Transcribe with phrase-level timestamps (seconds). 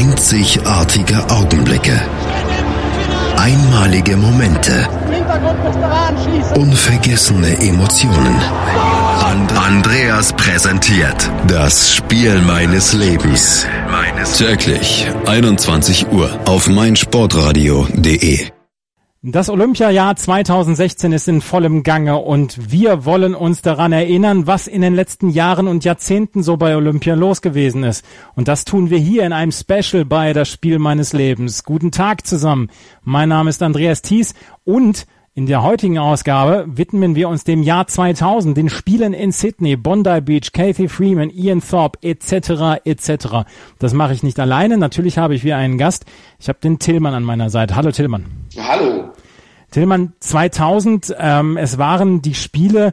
[0.00, 2.00] Einzigartige Augenblicke.
[3.36, 4.88] Einmalige Momente.
[6.54, 8.34] Unvergessene Emotionen.
[9.30, 13.66] And Andreas präsentiert das Spiel meines Lebens.
[14.38, 18.59] Täglich 21 Uhr auf meinsportradio.de.
[19.22, 24.80] Das Olympiajahr 2016 ist in vollem Gange und wir wollen uns daran erinnern, was in
[24.80, 28.02] den letzten Jahren und Jahrzehnten so bei Olympia los gewesen ist.
[28.34, 31.64] Und das tun wir hier in einem Special bei Das Spiel meines Lebens.
[31.64, 32.70] Guten Tag zusammen.
[33.02, 34.32] Mein Name ist Andreas Thies
[34.64, 39.76] und in der heutigen Ausgabe widmen wir uns dem Jahr 2000, den Spielen in Sydney,
[39.76, 42.80] Bondi Beach, Kathy Freeman, Ian Thorpe etc.
[42.84, 43.46] etc.
[43.78, 44.78] Das mache ich nicht alleine.
[44.78, 46.06] Natürlich habe ich wieder einen Gast.
[46.38, 47.76] Ich habe den Tillmann an meiner Seite.
[47.76, 48.26] Hallo Tillmann.
[48.58, 49.09] Hallo.
[49.70, 52.92] Tillmann, 2000, ähm, es waren die Spiele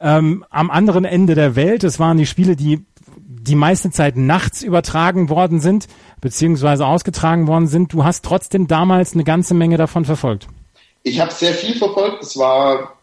[0.00, 1.84] ähm, am anderen Ende der Welt.
[1.84, 2.84] Es waren die Spiele, die
[3.18, 5.86] die meiste Zeit nachts übertragen worden sind,
[6.20, 7.92] beziehungsweise ausgetragen worden sind.
[7.92, 10.48] Du hast trotzdem damals eine ganze Menge davon verfolgt.
[11.02, 12.22] Ich habe sehr viel verfolgt.
[12.22, 12.96] Es war,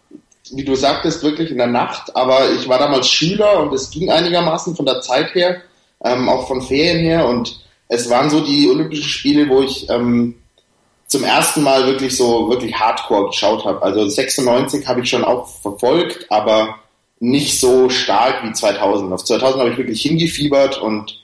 [0.52, 2.16] wie du sagtest, wirklich in der Nacht.
[2.16, 5.62] Aber ich war damals Schüler und es ging einigermaßen von der Zeit her,
[6.04, 7.28] ähm, auch von Ferien her.
[7.28, 10.36] Und es waren so die Olympischen Spiele, wo ich ähm,
[11.14, 13.84] zum ersten Mal wirklich so wirklich Hardcore geschaut habe.
[13.84, 16.80] Also 96 habe ich schon auch verfolgt, aber
[17.20, 19.14] nicht so stark wie 2000.
[19.14, 21.22] Auf 2000 habe ich wirklich hingefiebert und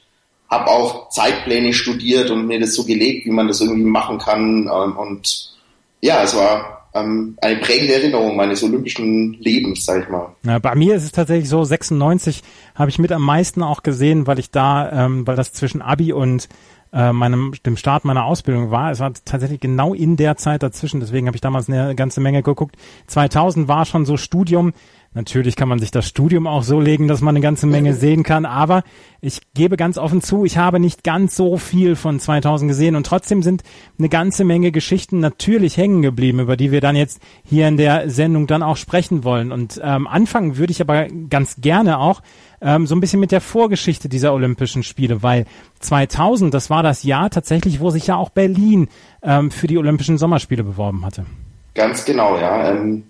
[0.48, 4.70] habe auch Zeitpläne studiert und mir das so gelegt, wie man das irgendwie machen kann.
[4.72, 5.56] Ähm, und
[6.02, 10.36] ja, es war ähm, eine prägende Erinnerung meines olympischen Lebens, sag ich mal.
[10.44, 12.44] Ja, bei mir ist es tatsächlich so, 96
[12.76, 16.14] habe ich mit am meisten auch gesehen, weil ich da, ähm, weil das zwischen Abi
[16.14, 16.48] und
[16.94, 18.92] äh, meinem, dem Start meiner Ausbildung war.
[18.92, 22.44] Es war tatsächlich genau in der Zeit dazwischen, deswegen habe ich damals eine ganze Menge
[22.44, 22.76] geguckt.
[23.08, 24.74] 2000 war schon so Studium,
[25.14, 28.22] Natürlich kann man sich das Studium auch so legen, dass man eine ganze Menge sehen
[28.22, 28.84] kann, aber
[29.22, 33.08] ich gebe ganz offen zu, ich habe nicht ganz so viel von 2000 gesehen und
[33.08, 33.64] trotzdem sind
[33.98, 38.10] eine ganze Menge Geschichten natürlich hängen geblieben, über die wir dann jetzt hier in der
[38.12, 39.52] Sendung dann auch sprechen wollen.
[39.52, 42.22] Und ähm, anfangen würde ich aber ganz gerne auch
[42.62, 45.46] ähm, so ein bisschen mit der Vorgeschichte dieser Olympischen Spiele, weil
[45.80, 48.90] 2000, das war das Jahr tatsächlich, wo sich ja auch Berlin
[49.24, 51.26] ähm, für die Olympischen Sommerspiele beworben hatte.
[51.74, 52.72] Ganz genau, ja.
[52.72, 53.06] Ähm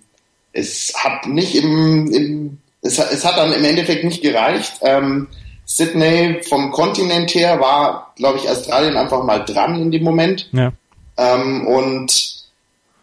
[0.53, 4.73] es hat nicht im, im es, hat, es hat dann im Endeffekt nicht gereicht.
[4.81, 5.27] Ähm,
[5.65, 10.49] Sydney vom Kontinent her war, glaube ich, Australien einfach mal dran in dem Moment.
[10.51, 10.71] Ja.
[11.17, 12.39] Ähm, und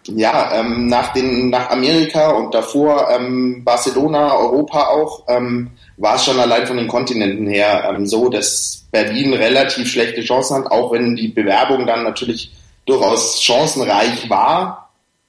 [0.08, 6.24] ja, ähm, nach, den, nach Amerika und davor ähm, Barcelona, Europa auch, ähm, war es
[6.24, 10.92] schon allein von den Kontinenten her ähm, so, dass Berlin relativ schlechte Chancen hat, auch
[10.92, 12.52] wenn die Bewerbung dann natürlich
[12.84, 14.85] durchaus chancenreich war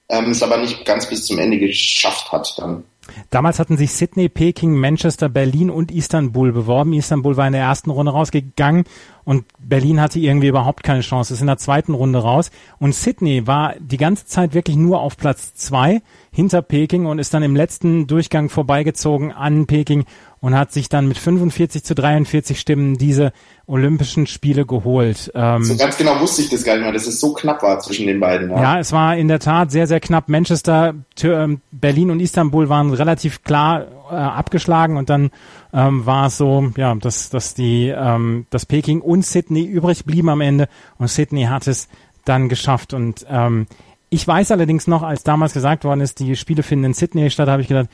[0.09, 2.83] ähm, es aber nicht ganz bis zum Ende geschafft hat dann.
[3.29, 6.93] Damals hatten sich Sydney, Peking, Manchester, Berlin und Istanbul beworben.
[6.93, 8.83] Istanbul war in der ersten Runde rausgegangen
[9.23, 11.33] und Berlin hatte irgendwie überhaupt keine Chance.
[11.33, 12.51] Ist in der zweiten Runde raus.
[12.79, 16.01] Und Sydney war die ganze Zeit wirklich nur auf Platz zwei
[16.37, 20.05] hinter Peking und ist dann im letzten Durchgang vorbeigezogen an Peking
[20.39, 23.31] und hat sich dann mit 45 zu 43 Stimmen diese
[23.65, 25.31] Olympischen Spiele geholt.
[25.33, 27.79] Ähm, so ganz genau wusste ich das gar nicht mehr, dass es so knapp war
[27.79, 28.51] zwischen den beiden.
[28.51, 30.29] Ja, ja es war in der Tat sehr, sehr knapp.
[30.29, 30.93] Manchester,
[31.23, 35.31] ähm, Berlin und Istanbul waren relativ klar äh, abgeschlagen und dann
[35.73, 40.29] ähm, war es so, ja, dass, dass die, ähm, dass Peking und Sydney übrig blieben
[40.29, 41.87] am Ende und Sydney hat es
[42.25, 43.65] dann geschafft und ähm,
[44.09, 47.49] ich weiß allerdings noch, als damals gesagt worden ist, die Spiele finden in Sydney statt,
[47.49, 47.89] habe ich gedacht,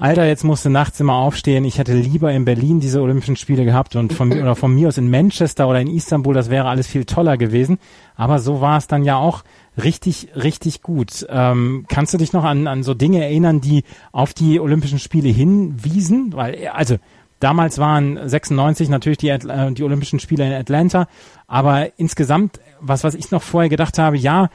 [0.00, 1.64] Alter, jetzt musste nachts immer aufstehen.
[1.64, 4.96] Ich hätte lieber in Berlin diese Olympischen Spiele gehabt und von, oder von mir aus
[4.96, 7.78] in Manchester oder in Istanbul, das wäre alles viel toller gewesen.
[8.14, 9.42] Aber so war es dann ja auch
[9.76, 11.26] richtig, richtig gut.
[11.28, 13.82] Ähm, kannst du dich noch an, an so Dinge erinnern, die
[14.12, 16.32] auf die Olympischen Spiele hinwiesen?
[16.32, 16.98] Weil, also,
[17.40, 21.08] damals waren 96 natürlich die, äh, die Olympischen Spiele in Atlanta,
[21.48, 24.48] aber insgesamt, was, was ich noch vorher gedacht habe, ja,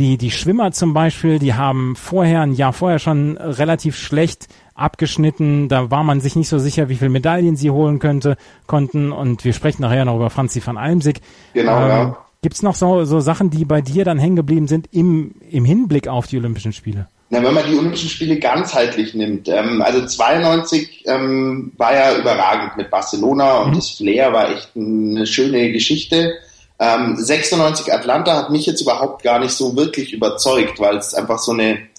[0.00, 5.68] die, die Schwimmer zum Beispiel, die haben vorher, ein Jahr vorher schon relativ schlecht abgeschnitten.
[5.68, 9.12] Da war man sich nicht so sicher, wie viele Medaillen sie holen könnte, konnten.
[9.12, 11.20] Und wir sprechen nachher noch über Franzi van Almsig.
[11.52, 12.16] Genau, ähm, ja.
[12.42, 16.08] Gibt noch so, so Sachen, die bei dir dann hängen geblieben sind im, im Hinblick
[16.08, 17.06] auf die Olympischen Spiele?
[17.28, 22.78] Na, wenn man die Olympischen Spiele ganzheitlich nimmt, ähm, also 92 ähm, war ja überragend
[22.78, 23.74] mit Barcelona und mhm.
[23.74, 26.32] das Flair war echt eine schöne Geschichte.
[26.80, 31.38] Ähm, 96 Atlanta hat mich jetzt überhaupt gar nicht so wirklich überzeugt, weil es einfach
[31.38, 31.90] so eine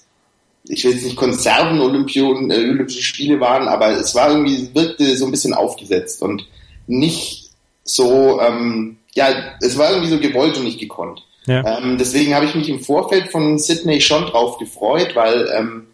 [0.64, 5.16] ich will jetzt nicht Konserven Olympionen, äh, Olympische Spiele waren, aber es war irgendwie, wirkte
[5.16, 6.46] so ein bisschen aufgesetzt und
[6.86, 7.50] nicht
[7.84, 9.28] so, ähm, ja,
[9.60, 11.24] es war irgendwie so gewollt und nicht gekonnt.
[11.46, 11.78] Ja.
[11.78, 15.88] Ähm, deswegen habe ich mich im Vorfeld von Sydney schon drauf gefreut, weil ähm,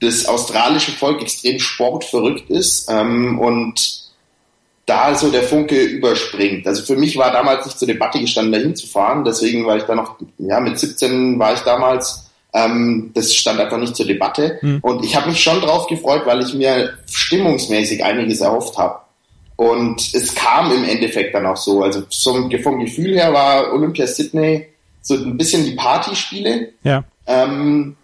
[0.00, 3.99] das australische Volk extrem sportverrückt ist ähm, und
[4.86, 6.66] da so der Funke überspringt.
[6.66, 9.24] Also für mich war damals nicht zur Debatte gestanden, dahin zu fahren.
[9.24, 13.78] Deswegen war ich da noch, ja, mit 17 war ich damals, ähm, das stand einfach
[13.78, 14.58] nicht zur Debatte.
[14.62, 14.78] Mhm.
[14.82, 19.00] Und ich habe mich schon drauf gefreut, weil ich mir stimmungsmäßig einiges erhofft habe.
[19.56, 21.82] Und es kam im Endeffekt dann auch so.
[21.82, 24.66] Also zum, vom Gefühl her war Olympia Sydney
[25.02, 26.72] so ein bisschen die Partyspiele.
[26.82, 27.04] Ja.
[27.26, 27.96] Ähm,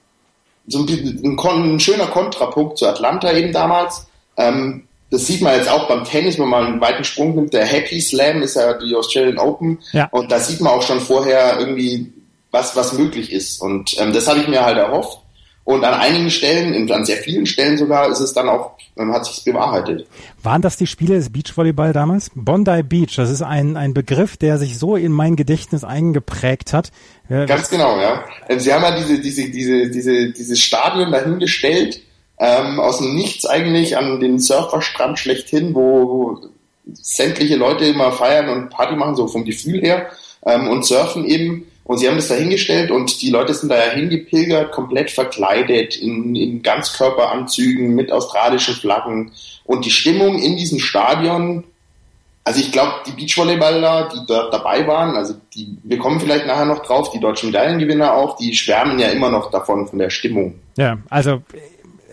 [0.67, 4.06] so ein, ein, ein, schöner Kontrapunkt zu Atlanta eben damals.
[4.37, 7.53] Ähm, das sieht man jetzt auch beim Tennis, wenn man einen weiten Sprung nimmt.
[7.53, 9.79] Der Happy Slam ist ja die Australian Open.
[9.93, 10.08] Ja.
[10.11, 12.12] Und da sieht man auch schon vorher irgendwie,
[12.50, 13.61] was, was möglich ist.
[13.61, 15.20] Und ähm, das habe ich mir halt erhofft.
[15.62, 19.26] Und an einigen Stellen, an sehr vielen Stellen sogar, ist es dann auch, ähm, hat
[19.26, 20.06] sich bewahrheitet.
[20.43, 22.31] Waren das die Spiele des Beachvolleyball damals?
[22.37, 26.93] Bondi Beach, das ist ein, ein Begriff, der sich so in mein Gedächtnis eingeprägt hat.
[27.29, 28.25] Ganz genau, ja.
[28.49, 32.00] Ähm, Sie haben ja diese, diese, diese, diese, dieses Stadion dahingestellt,
[32.38, 36.38] ähm, aus dem Nichts eigentlich an den Surferstrand schlechthin, wo
[36.93, 40.11] sämtliche Leute immer feiern und Party machen, so vom Gefühl her,
[40.44, 41.67] ähm, und surfen eben.
[41.85, 45.97] Und sie haben das da hingestellt und die Leute sind da ja hingepilgert, komplett verkleidet,
[45.97, 49.31] in, in Ganzkörperanzügen mit australischen Flaggen.
[49.65, 51.62] Und die Stimmung in diesem Stadion,
[52.43, 56.65] also ich glaube, die Beachvolleyballer, die dort dabei waren, also die, wir kommen vielleicht nachher
[56.65, 60.56] noch drauf, die deutschen Medaillengewinner auch, die schwärmen ja immer noch davon, von der Stimmung.
[60.77, 61.43] Ja, also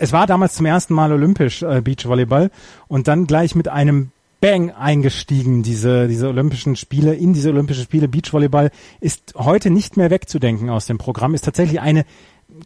[0.04, 2.52] es war damals zum ersten Mal olympisch äh, Beachvolleyball
[2.90, 4.12] und dann gleich mit einem
[4.42, 8.10] Bang eingestiegen, diese, diese Olympischen Spiele, in diese Olympischen Spiele.
[8.10, 12.04] Beachvolleyball ist heute nicht mehr wegzudenken aus dem Programm, ist tatsächlich eine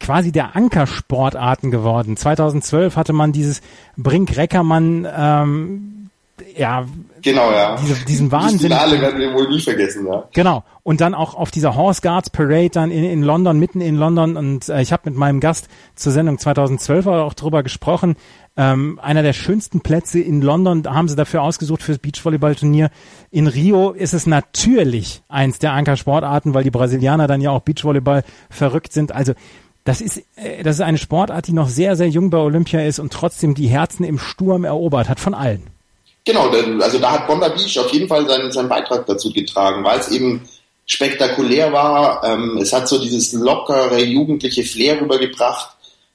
[0.00, 2.16] quasi der Ankersportarten geworden.
[2.16, 3.60] 2012 hatte man dieses
[3.96, 5.97] Brink-Reckermann ähm,
[6.56, 6.86] ja,
[7.22, 7.76] genau, ja.
[7.76, 8.58] Diese, diesen Wahnsinn.
[8.58, 10.24] Die Finale werden wir wohl nie vergessen, ja.
[10.32, 10.64] Genau.
[10.82, 14.36] Und dann auch auf dieser Horse Guards Parade dann in, in London, mitten in London.
[14.36, 18.16] Und äh, ich habe mit meinem Gast zur Sendung 2012 auch drüber gesprochen.
[18.56, 22.90] Ähm, einer der schönsten Plätze in London haben sie dafür ausgesucht fürs Beachvolleyballturnier.
[23.30, 28.24] In Rio ist es natürlich eins der Ankersportarten, weil die Brasilianer dann ja auch Beachvolleyball
[28.50, 29.12] verrückt sind.
[29.12, 29.34] Also
[29.84, 32.98] das ist, äh, das ist eine Sportart, die noch sehr, sehr jung bei Olympia ist
[32.98, 35.62] und trotzdem die Herzen im Sturm erobert hat von allen.
[36.28, 36.50] Genau,
[36.82, 40.10] also da hat Bonda Beach auf jeden Fall seinen, seinen Beitrag dazu getragen, weil es
[40.10, 40.46] eben
[40.84, 42.22] spektakulär war.
[42.22, 45.70] Ähm, es hat so dieses lockere, jugendliche Flair rübergebracht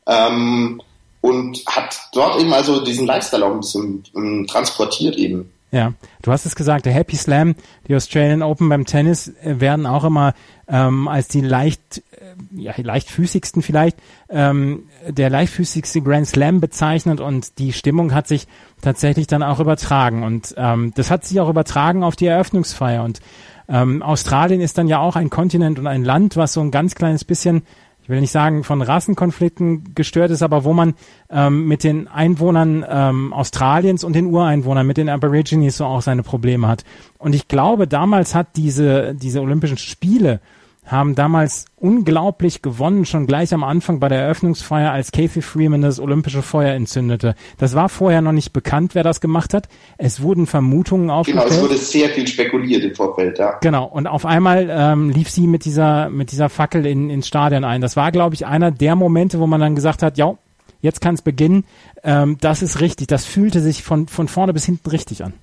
[0.06, 0.80] ähm,
[1.22, 5.52] und hat dort eben also diesen Lifestyle auch ein bisschen ähm, transportiert eben.
[5.74, 7.56] Ja, du hast es gesagt, der Happy Slam,
[7.88, 10.36] die Australian Open beim Tennis äh, werden auch immer
[10.68, 13.98] ähm, als die leicht, äh, ja, leichtfüßigsten vielleicht,
[14.30, 18.48] ähm, der leichtfüßigste Grand Slam bezeichnet und die Stimmung hat sich
[18.84, 23.20] tatsächlich dann auch übertragen und ähm, das hat sich auch übertragen auf die Eröffnungsfeier und
[23.68, 26.94] ähm, Australien ist dann ja auch ein Kontinent und ein Land, was so ein ganz
[26.94, 27.64] kleines bisschen
[28.04, 30.94] ich will nicht sagen von Rassenkonflikten gestört ist, aber wo man
[31.30, 36.22] ähm, mit den Einwohnern ähm, Australiens und den Ureinwohnern, mit den Aborigines so auch seine
[36.22, 36.84] Probleme hat.
[37.18, 40.42] Und ich glaube, damals hat diese, diese Olympischen Spiele
[40.86, 46.00] haben damals unglaublich gewonnen, schon gleich am Anfang bei der Eröffnungsfeier, als Kathy Freeman das
[46.00, 47.36] olympische Feuer entzündete.
[47.58, 49.70] Das war vorher noch nicht bekannt, wer das gemacht hat.
[49.98, 51.50] Es wurden Vermutungen aufgestellt.
[51.50, 53.58] Genau, es wurde sehr viel spekuliert im Vorfeld, ja.
[53.62, 57.64] Genau, und auf einmal ähm, lief sie mit dieser, mit dieser Fackel in, ins Stadion
[57.64, 57.82] ein.
[57.82, 60.36] Das war, glaube ich, einer der Momente, wo man dann gesagt hat, ja,
[60.82, 61.64] jetzt kann es beginnen.
[62.04, 63.08] Ähm, das ist richtig.
[63.08, 65.34] Das fühlte sich von, von vorne bis hinten richtig an.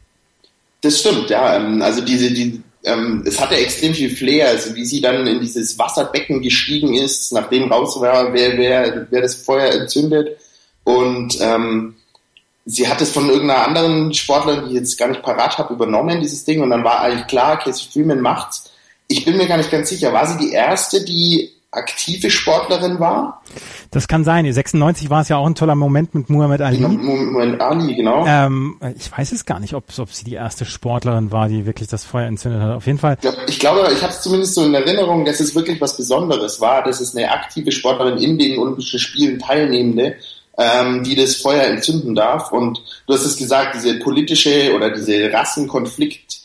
[0.82, 1.56] Das stimmt, ja.
[1.56, 5.40] Ähm, also diese, die, ähm, es hatte extrem viel Flair, also wie sie dann in
[5.40, 10.38] dieses Wasserbecken gestiegen ist, nachdem raus war, wer, wer, wer das Feuer entzündet.
[10.84, 11.96] Und ähm,
[12.64, 16.20] sie hat es von irgendeiner anderen Sportlerin, die ich jetzt gar nicht parat habe, übernommen,
[16.20, 16.62] dieses Ding.
[16.62, 18.70] Und dann war eigentlich klar, Casey Freeman macht's.
[19.08, 23.42] Ich bin mir gar nicht ganz sicher, war sie die erste, die aktive Sportlerin war?
[23.90, 24.50] Das kann sein.
[24.50, 26.78] 96 war es ja auch ein toller Moment mit Muhammad Ali.
[26.80, 28.26] Muhammad Ali, genau.
[28.26, 31.88] Ähm, ich weiß es gar nicht, ob, ob sie die erste Sportlerin war, die wirklich
[31.88, 32.74] das Feuer entzündet hat.
[32.74, 33.18] Auf jeden Fall.
[33.46, 36.82] Ich glaube, ich habe es zumindest so in Erinnerung, dass es wirklich was Besonderes war,
[36.82, 40.16] dass es eine aktive Sportlerin in den Olympischen Spielen teilnehmende,
[40.58, 42.50] ähm, die das Feuer entzünden darf.
[42.50, 46.39] Und du hast es gesagt, diese politische oder diese Rassenkonflikt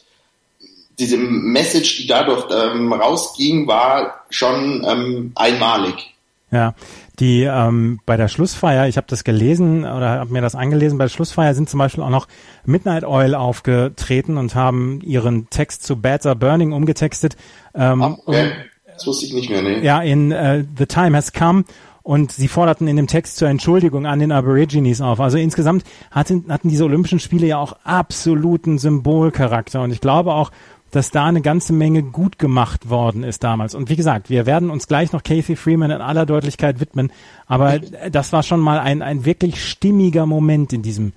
[0.99, 6.15] diese Message, die dadurch ähm, rausging, war schon ähm, einmalig.
[6.51, 6.73] Ja,
[7.19, 11.05] die ähm, bei der Schlussfeier, ich habe das gelesen oder habe mir das angelesen, bei
[11.05, 12.27] der Schlussfeier sind zum Beispiel auch noch
[12.65, 17.35] Midnight Oil aufgetreten und haben ihren Text zu Bad Are Burning umgetextet.
[17.73, 18.51] Ähm, okay.
[18.87, 19.83] das wusste ich nicht mehr, ne?
[19.83, 21.65] Ja, in uh, The Time Has Come
[22.03, 25.19] und sie forderten in dem Text zur Entschuldigung an den Aborigines auf.
[25.19, 30.51] Also insgesamt hatten, hatten diese Olympischen Spiele ja auch absoluten Symbolcharakter und ich glaube auch,
[30.95, 33.75] dass da eine ganze Menge gut gemacht worden ist damals.
[33.75, 37.11] Und wie gesagt, wir werden uns gleich noch Kathy Freeman in aller Deutlichkeit widmen,
[37.47, 41.11] aber das war schon mal ein, ein wirklich stimmiger Moment in diesem,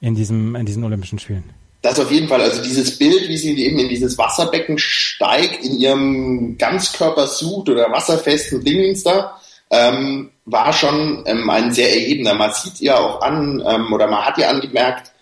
[0.00, 1.42] in diesem, in diesen Olympischen Spielen.
[1.82, 2.40] Das auf jeden Fall.
[2.40, 8.62] Also dieses Bild, wie sie eben in dieses Wasserbecken steigt, in ihrem Ganzkörpersuit oder wasserfesten
[8.64, 9.38] Dingens da,
[9.70, 12.34] ähm, war schon ähm, ein sehr erhebender.
[12.34, 15.13] Man sieht ihr auch an, ähm, oder man hat ihr angemerkt,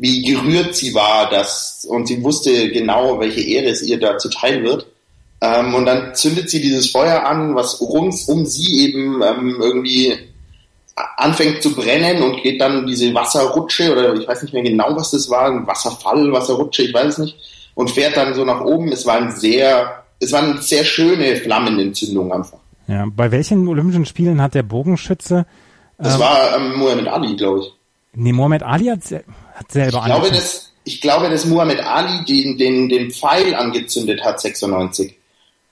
[0.00, 4.64] wie gerührt sie war, dass, und sie wusste genau, welche Ehre es ihr da zuteil
[4.64, 4.86] wird.
[5.42, 10.16] Ähm, und dann zündet sie dieses Feuer an, was rund um sie eben ähm, irgendwie
[11.16, 15.10] anfängt zu brennen und geht dann diese Wasserrutsche oder ich weiß nicht mehr genau, was
[15.10, 17.36] das war, ein Wasserfall, Wasserrutsche, ich weiß es nicht,
[17.74, 18.92] und fährt dann so nach oben.
[18.92, 22.58] Es war ein sehr, es war eine sehr schöne Flammenentzündung einfach.
[22.88, 25.44] Ja, bei welchen Olympischen Spielen hat der Bogenschütze?
[25.98, 27.72] Das ähm, war ähm, Muhammad Ali, glaube ich.
[28.14, 29.00] Nee, Muhammad Ali hat,
[29.60, 34.24] hat selber ich glaube, dass, ich glaube, dass Muhammad Ali den, den, den Pfeil angezündet
[34.24, 35.16] hat, 96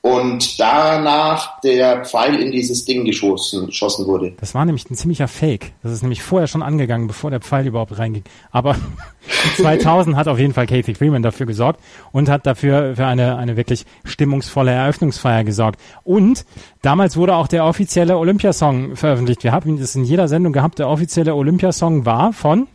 [0.00, 4.32] und danach der Pfeil in dieses Ding geschossen, geschossen wurde.
[4.38, 5.72] Das war nämlich ein ziemlicher Fake.
[5.82, 8.22] Das ist nämlich vorher schon angegangen, bevor der Pfeil überhaupt reinging.
[8.52, 8.76] Aber
[9.56, 11.80] 2000 hat auf jeden Fall Kathy Freeman dafür gesorgt
[12.12, 15.80] und hat dafür für eine, eine wirklich stimmungsvolle Eröffnungsfeier gesorgt.
[16.04, 16.44] Und
[16.82, 19.42] damals wurde auch der offizielle Olympiasong veröffentlicht.
[19.42, 20.78] Wir haben das in jeder Sendung gehabt.
[20.78, 22.68] Der offizielle Olympiasong war von?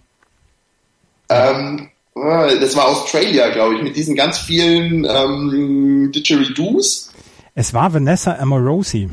[1.30, 7.12] Ähm, äh, das war Australia, glaube ich, mit diesen ganz vielen ähm, Didgeridoos.
[7.56, 9.10] Es war Vanessa Amorosi.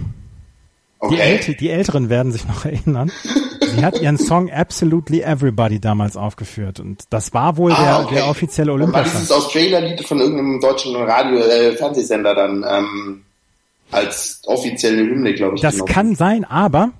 [0.98, 1.14] Okay.
[1.14, 3.10] Die, Äl die Älteren werden sich noch erinnern.
[3.74, 8.14] Sie hat ihren Song Absolutely Everybody damals aufgeführt und das war wohl ah, der, okay.
[8.16, 9.12] der offizielle Olympiasong.
[9.12, 13.22] War dieses Australia-Lied von irgendeinem deutschen Radio, äh, Fernsehsender dann ähm,
[13.90, 15.62] als offizielle Hymne, glaube ich.
[15.62, 15.92] Das genommen.
[15.92, 16.90] kann sein, aber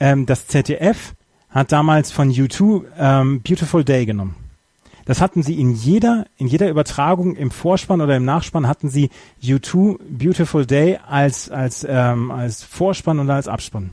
[0.00, 1.14] ähm, das ZDF
[1.48, 4.34] hat damals von U2 ähm, Beautiful Day genommen.
[5.06, 9.10] Das hatten sie in jeder, in jeder Übertragung im Vorspann oder im Nachspann hatten sie
[9.42, 13.92] U2 Beautiful Day als, als, ähm, als Vorspann und als Abspann.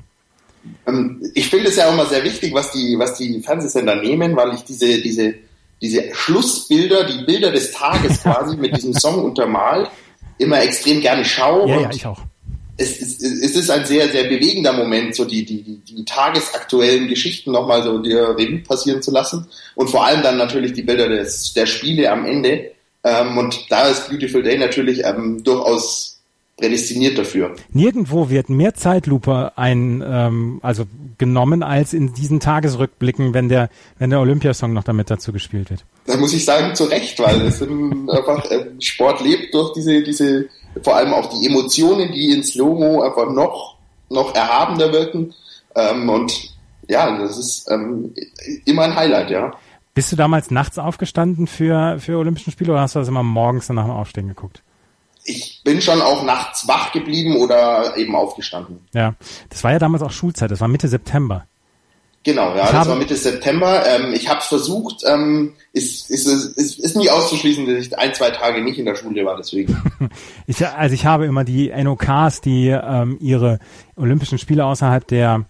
[0.88, 4.36] Ähm, ich finde es ja auch immer sehr wichtig, was die, was die Fernsehsender nehmen,
[4.36, 5.36] weil ich diese, diese,
[5.82, 9.90] diese Schlussbilder, die Bilder des Tages quasi mit diesem Song untermalt,
[10.40, 11.70] immer extrem gerne schaue.
[11.70, 12.22] Ja, ja, ich auch
[12.78, 17.52] es, es, es ist ein sehr, sehr bewegender Moment, so die, die, die, tagesaktuellen Geschichten
[17.52, 19.48] nochmal so der Revue passieren zu lassen.
[19.76, 22.72] Und vor allem dann natürlich die Bilder des, der Spiele am Ende.
[23.04, 26.14] Ähm, und da ist Beautiful Day natürlich ähm, durchaus
[26.58, 27.56] prädestiniert dafür.
[27.72, 30.86] Nirgendwo wird mehr Zeitlupe ein, ähm, also
[31.18, 35.84] genommen als in diesen Tagesrückblicken, wenn der, wenn der Olympiasong noch damit dazu gespielt wird.
[36.06, 40.46] Da muss ich sagen, zu Recht, weil es einfach, äh, Sport lebt durch diese, diese
[40.82, 43.78] vor allem auch die Emotionen, die in Slow-Mo einfach noch,
[44.10, 45.34] noch erhabener wirken.
[45.76, 46.54] Ähm, und
[46.88, 48.14] ja, das ist ähm,
[48.66, 49.54] immer ein Highlight, ja.
[49.94, 53.70] Bist du damals nachts aufgestanden für, für Olympischen Spiele oder hast du das immer morgens
[53.70, 54.64] nach dem Aufstehen geguckt?
[55.26, 58.80] Ich bin schon auch nachts wach geblieben oder eben aufgestanden.
[58.94, 59.14] Ja,
[59.50, 61.46] das war ja damals auch Schulzeit, das war Mitte September.
[62.24, 63.84] Genau, ja, das war Mitte September.
[63.86, 68.14] Ähm, ich habe es versucht, ähm, ist, ist, ist, ist nie auszuschließen, dass ich ein,
[68.14, 69.78] zwei Tage nicht in der Schule war, deswegen.
[70.48, 73.60] ich, also ich habe immer die NOKs, die ähm, ihre
[73.98, 75.46] Olympischen Spiele außerhalb der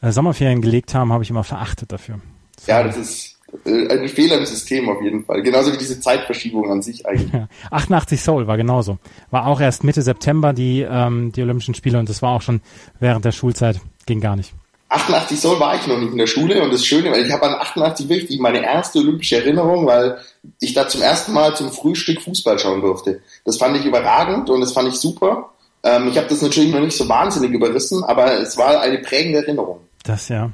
[0.00, 2.20] äh, Sommerferien gelegt haben, habe ich immer verachtet dafür.
[2.54, 5.42] Das ja, das ist äh, ein Fehler im System auf jeden Fall.
[5.42, 7.32] Genauso wie diese Zeitverschiebung an sich eigentlich.
[7.32, 7.48] Ja.
[7.72, 8.98] 88 Seoul war genauso.
[9.32, 12.60] War auch erst Mitte September die, ähm, die Olympischen Spiele und das war auch schon
[13.00, 13.80] während der Schulzeit.
[14.06, 14.54] Ging gar nicht.
[14.92, 17.46] 88 Soll war ich noch nicht in der Schule und das Schöne, weil ich habe
[17.46, 20.18] an 88 wirklich meine erste olympische Erinnerung, weil
[20.60, 23.20] ich da zum ersten Mal zum Frühstück Fußball schauen durfte.
[23.44, 25.50] Das fand ich überragend und das fand ich super.
[25.82, 29.38] Ähm, ich habe das natürlich noch nicht so wahnsinnig überrissen, aber es war eine prägende
[29.38, 29.80] Erinnerung.
[30.04, 30.50] Das ja.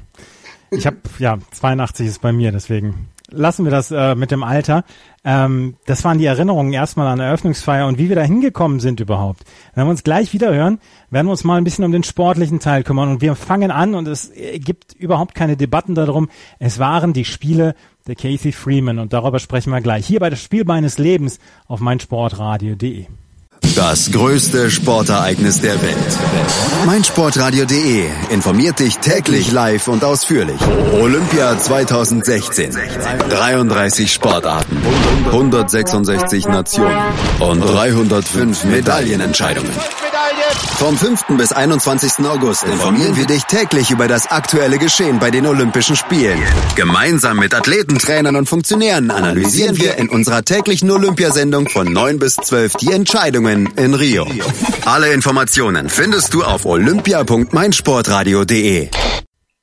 [0.71, 4.85] Ich habe ja 82 ist bei mir, deswegen lassen wir das äh, mit dem Alter.
[5.25, 9.44] Ähm, das waren die Erinnerungen erstmal an Eröffnungsfeier und wie wir da hingekommen sind überhaupt.
[9.75, 10.80] Wenn wir uns gleich wieder hören,
[11.11, 13.94] werden wir uns mal ein bisschen um den sportlichen Teil kümmern und wir fangen an
[13.94, 16.28] und es gibt überhaupt keine Debatten darum.
[16.58, 17.75] Es waren die Spiele
[18.06, 21.80] der Casey Freeman und darüber sprechen wir gleich hier bei das Spiel meines Lebens auf
[21.80, 23.06] meinsportradio.de.
[23.78, 26.18] Das größte Sportereignis der Welt.
[26.85, 30.61] Meinsportradio.de informiert dich täglich live und ausführlich.
[31.00, 32.76] Olympia 2016.
[33.30, 34.82] 33 Sportarten,
[35.26, 36.99] 166 Nationen
[37.38, 39.70] und 305 Medaillenentscheidungen.
[40.79, 41.37] Vom 5.
[41.37, 42.25] bis 21.
[42.27, 46.43] August informieren wir dich täglich über das aktuelle Geschehen bei den Olympischen Spielen.
[46.77, 52.37] Gemeinsam mit Athleten, Trainern und Funktionären analysieren wir in unserer täglichen Olympiasendung von 9 bis
[52.37, 54.27] 12 die Entscheidungen in Rio.
[54.85, 58.91] Alle Informationen findest du auf olympia.meinsportradio.de.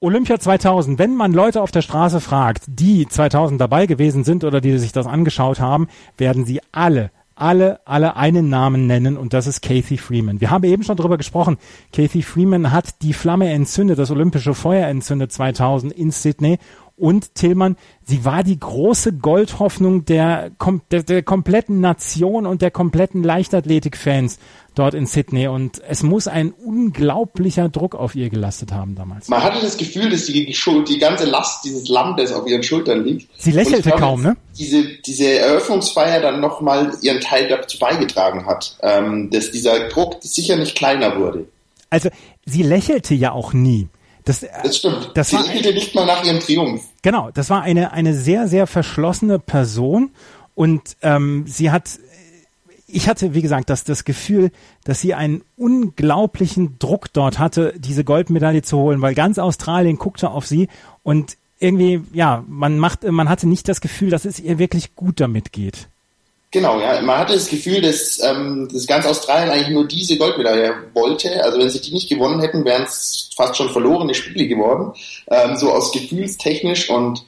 [0.01, 4.61] Olympia 2000, wenn man Leute auf der Straße fragt, die 2000 dabei gewesen sind oder
[4.61, 9.47] die sich das angeschaut haben, werden sie alle alle, alle einen Namen nennen und das
[9.47, 10.41] ist Kathy Freeman.
[10.41, 11.57] Wir haben eben schon darüber gesprochen.
[11.91, 16.59] Kathy Freeman hat die Flamme entzündet, das olympische Feuer entzündet 2000 in Sydney
[16.97, 20.51] Und Tillmann, sie war die große Goldhoffnung der,
[20.91, 24.39] der, der kompletten Nation und der kompletten Leichtathletik-Fans
[24.75, 25.47] dort in Sydney.
[25.49, 29.27] Und es muss ein unglaublicher Druck auf ihr gelastet haben damals.
[29.27, 33.29] Man hatte das Gefühl, dass die, die ganze Last dieses Landes auf ihren Schultern liegt.
[33.41, 34.37] Sie lächelte glaube, kaum, ne?
[34.57, 40.55] Diese, diese Eröffnungsfeier dann nochmal ihren Teil dazu beigetragen hat, ähm, dass dieser Druck sicher
[40.55, 41.45] nicht kleiner wurde.
[41.89, 42.09] Also
[42.45, 43.89] sie lächelte ja auch nie.
[44.25, 45.11] Das, das stimmt.
[45.13, 46.83] Das Sie spielte nicht mal nach ihrem Triumph.
[47.03, 50.09] Genau, das war eine, eine sehr, sehr verschlossene Person
[50.55, 51.99] und ähm, sie hat,
[52.87, 54.51] ich hatte, wie gesagt, das, das Gefühl,
[54.83, 60.31] dass sie einen unglaublichen Druck dort hatte, diese Goldmedaille zu holen, weil ganz Australien guckte
[60.31, 60.69] auf sie
[61.03, 65.19] und irgendwie, ja, man macht, man hatte nicht das Gefühl, dass es ihr wirklich gut
[65.19, 65.87] damit geht.
[66.55, 67.01] Genau, ja.
[67.01, 71.43] Man hatte das Gefühl, dass, ähm, dass ganz Australien eigentlich nur diese Goldmedaille wollte.
[71.43, 74.93] Also wenn sie die nicht gewonnen hätten, wären es fast schon verlorene Spiele geworden.
[75.29, 77.25] Ähm, so aus gefühlstechnisch und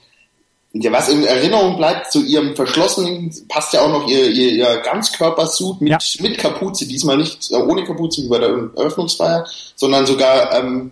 [0.71, 4.77] ja, was in Erinnerung bleibt zu ihrem verschlossenen, passt ja auch noch ihr, ihr, ihr
[4.77, 5.97] Ganzkörpersuit mit, ja.
[6.21, 10.91] mit Kapuze, diesmal nicht äh, ohne Kapuze wie bei der Eröffnungsfeier, sondern sogar ähm,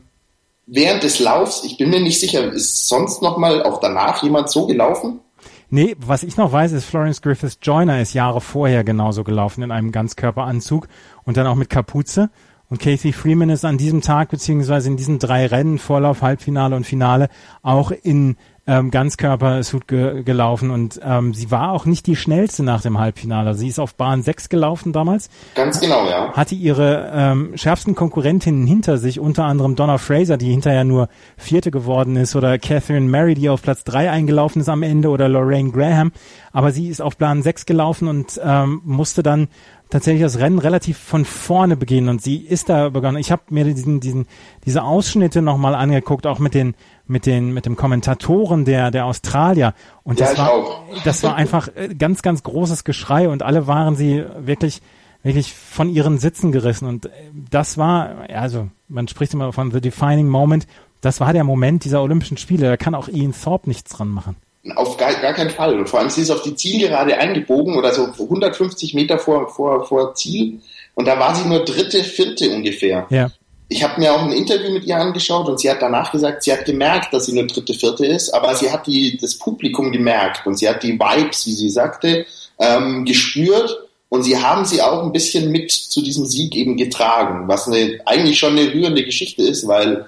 [0.65, 4.49] während des Laufs, ich bin mir nicht sicher, ist sonst noch mal auch danach jemand
[4.49, 5.21] so gelaufen?
[5.69, 9.71] Nee, was ich noch weiß, ist Florence Griffiths Joyner ist Jahre vorher genauso gelaufen in
[9.71, 10.87] einem Ganzkörperanzug
[11.23, 12.29] und dann auch mit Kapuze.
[12.69, 16.85] Und Casey Freeman ist an diesem Tag beziehungsweise in diesen drei Rennen, Vorlauf, Halbfinale und
[16.85, 17.29] Finale,
[17.61, 22.81] auch in ähm, Ganzkörpersuit ge gelaufen und ähm, sie war auch nicht die schnellste nach
[22.81, 23.53] dem Halbfinale.
[23.53, 25.29] Sie ist auf Bahn 6 gelaufen damals.
[25.53, 26.33] Ganz genau, ja.
[26.33, 31.69] Hatte ihre ähm, schärfsten Konkurrentinnen hinter sich, unter anderem Donna Fraser, die hinterher nur Vierte
[31.69, 35.71] geworden ist, oder Catherine Mary, die auf Platz 3 eingelaufen ist am Ende, oder Lorraine
[35.71, 36.11] Graham.
[36.51, 39.47] Aber sie ist auf Bahn 6 gelaufen und ähm, musste dann
[39.89, 43.17] tatsächlich das Rennen relativ von vorne beginnen und sie ist da begonnen.
[43.17, 44.25] Ich habe mir diesen, diesen,
[44.65, 46.75] diese Ausschnitte nochmal angeguckt, auch mit den
[47.07, 49.73] mit den mit dem Kommentatoren der der Australier.
[50.03, 50.81] Und das ja, war auch.
[51.03, 54.81] das war einfach äh, ganz ganz großes Geschrei und alle waren sie wirklich
[55.23, 56.87] wirklich von ihren Sitzen gerissen.
[56.87, 57.09] Und äh,
[57.49, 60.67] das war also man spricht immer von the defining moment.
[61.01, 62.67] Das war der Moment dieser Olympischen Spiele.
[62.67, 64.35] Da kann auch Ian Thorpe nichts dran machen.
[64.75, 65.77] Auf gar, gar keinen Fall.
[65.77, 69.85] Und vor allem sie ist auf die Zielgerade eingebogen oder so 150 Meter vor vor
[69.85, 70.59] vor Ziel.
[70.95, 73.05] Und da war sie nur dritte vierte ungefähr.
[73.09, 73.29] Ja
[73.67, 76.51] ich habe mir auch ein Interview mit ihr angeschaut und sie hat danach gesagt, sie
[76.51, 80.45] hat gemerkt, dass sie nur dritte, vierte ist, aber sie hat die, das Publikum gemerkt
[80.45, 82.25] und sie hat die Vibes, wie sie sagte,
[82.59, 83.75] ähm, gespürt
[84.09, 87.99] und sie haben sie auch ein bisschen mit zu diesem Sieg eben getragen, was eine,
[88.05, 90.05] eigentlich schon eine rührende Geschichte ist, weil,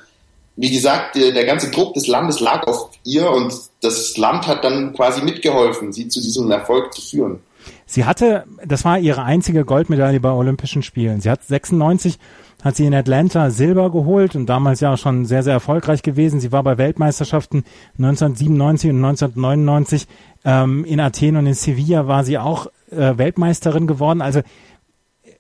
[0.56, 4.63] wie gesagt, der, der ganze Druck des Landes lag auf ihr und das Land hat
[4.63, 7.39] dann quasi mitgeholfen, sie zu diesem Erfolg zu führen.
[7.86, 11.22] Sie hatte, das war ihre einzige Goldmedaille bei Olympischen Spielen.
[11.22, 12.17] Sie hat 96
[12.63, 16.39] hat sie in Atlanta Silber geholt und damals ja schon sehr, sehr erfolgreich gewesen.
[16.39, 17.63] Sie war bei Weltmeisterschaften
[18.00, 20.08] 1997 und 1999
[20.43, 24.22] ähm, in Athen und in Sevilla war sie auch äh, Weltmeisterin geworden.
[24.22, 24.41] Also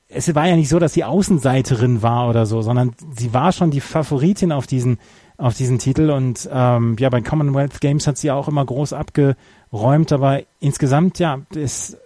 [0.09, 3.71] es war ja nicht so, dass sie Außenseiterin war oder so, sondern sie war schon
[3.71, 4.99] die Favoritin auf diesen
[5.39, 10.11] auf diesen Titel und ähm, ja bei Commonwealth Games hat sie auch immer groß abgeräumt,
[10.11, 11.97] aber insgesamt ja ist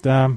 [0.00, 0.30] da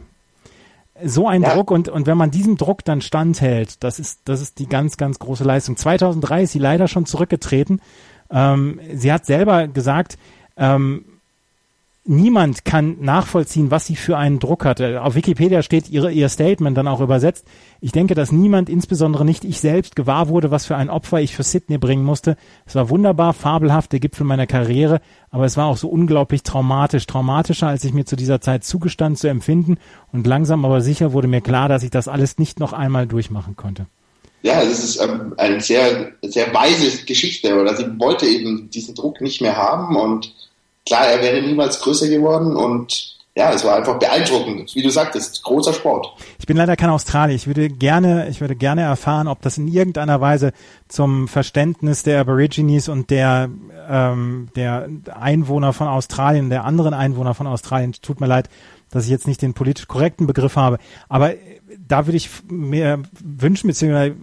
[1.03, 1.53] so ein ja.
[1.53, 4.97] Druck und, und wenn man diesem Druck dann standhält, das ist, das ist die ganz,
[4.97, 5.77] ganz große Leistung.
[5.77, 7.81] 2003 ist sie leider schon zurückgetreten.
[8.29, 10.17] Ähm, sie hat selber gesagt,
[10.57, 11.05] ähm,
[12.07, 15.01] niemand kann nachvollziehen, was sie für einen Druck hatte.
[15.01, 17.45] Auf Wikipedia steht ihre, ihr Statement dann auch übersetzt.
[17.81, 21.35] Ich denke, dass niemand, insbesondere nicht ich selbst, gewahr wurde, was für ein Opfer ich
[21.35, 22.37] für Sydney bringen musste.
[22.65, 27.05] Es war wunderbar, fabelhaft, der Gipfel meiner Karriere, aber es war auch so unglaublich traumatisch.
[27.05, 29.77] Traumatischer, als ich mir zu dieser Zeit zugestand zu empfinden.
[30.11, 33.55] Und langsam aber sicher wurde mir klar, dass ich das alles nicht noch einmal durchmachen
[33.55, 33.87] konnte.
[34.43, 39.19] Ja, das ist ähm, eine sehr, sehr weise Geschichte, oder sie wollte eben diesen Druck
[39.19, 40.33] nicht mehr haben und
[40.87, 44.73] klar, er wäre niemals größer geworden und ja, es war einfach beeindruckend.
[44.73, 46.07] Wie du sagtest, großer Sport.
[46.39, 47.35] Ich bin leider kein Australier.
[47.35, 50.53] Ich würde gerne, ich würde gerne erfahren, ob das in irgendeiner Weise
[50.87, 53.51] zum Verständnis der Aborigines und der,
[53.87, 58.49] ähm, der Einwohner von Australien, der anderen Einwohner von Australien, tut mir leid,
[58.89, 61.33] dass ich jetzt nicht den politisch korrekten Begriff habe, aber
[61.87, 64.15] da würde ich mir wünschen, beziehungsweise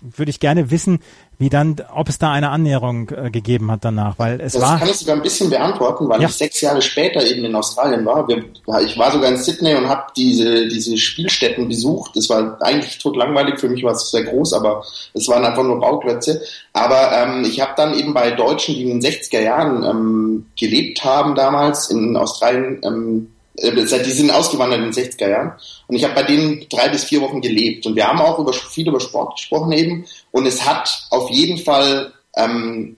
[0.00, 1.00] würde ich gerne wissen,
[1.38, 4.72] wie dann, ob es da eine Annäherung äh, gegeben hat danach, weil es das war.
[4.72, 6.28] Das kann ich sogar ein bisschen beantworten, weil ja.
[6.28, 8.26] ich sechs Jahre später eben in Australien war.
[8.28, 8.44] Wir,
[8.84, 12.16] ich war sogar in Sydney und habe diese diese Spielstätten besucht.
[12.16, 14.84] Das war eigentlich tot langweilig für mich, war es sehr groß, aber
[15.14, 16.42] es waren einfach nur Bauklötze.
[16.72, 21.04] Aber ähm, ich habe dann eben bei Deutschen, die in den 60er Jahren ähm, gelebt
[21.04, 23.28] haben damals in Australien, ähm,
[23.62, 25.52] äh, die sind ausgewandert in den 60er Jahren
[25.86, 28.52] und ich habe bei denen drei bis vier Wochen gelebt und wir haben auch über
[28.52, 32.96] viel über Sport gesprochen eben und es hat auf jeden Fall ähm,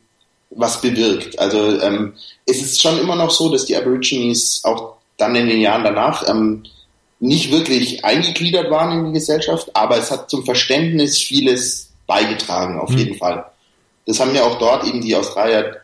[0.51, 1.38] was bewirkt.
[1.38, 2.14] Also ähm,
[2.46, 6.29] es ist schon immer noch so, dass die Aborigines auch dann in den Jahren danach
[6.29, 6.64] ähm,
[7.20, 12.90] nicht wirklich eingegliedert waren in die Gesellschaft, aber es hat zum Verständnis vieles beigetragen, auf
[12.90, 12.99] mhm.
[12.99, 13.44] jeden Fall.
[14.07, 15.77] Das haben ja auch dort eben die Australier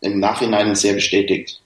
[0.00, 1.60] im Nachhinein sehr bestätigt.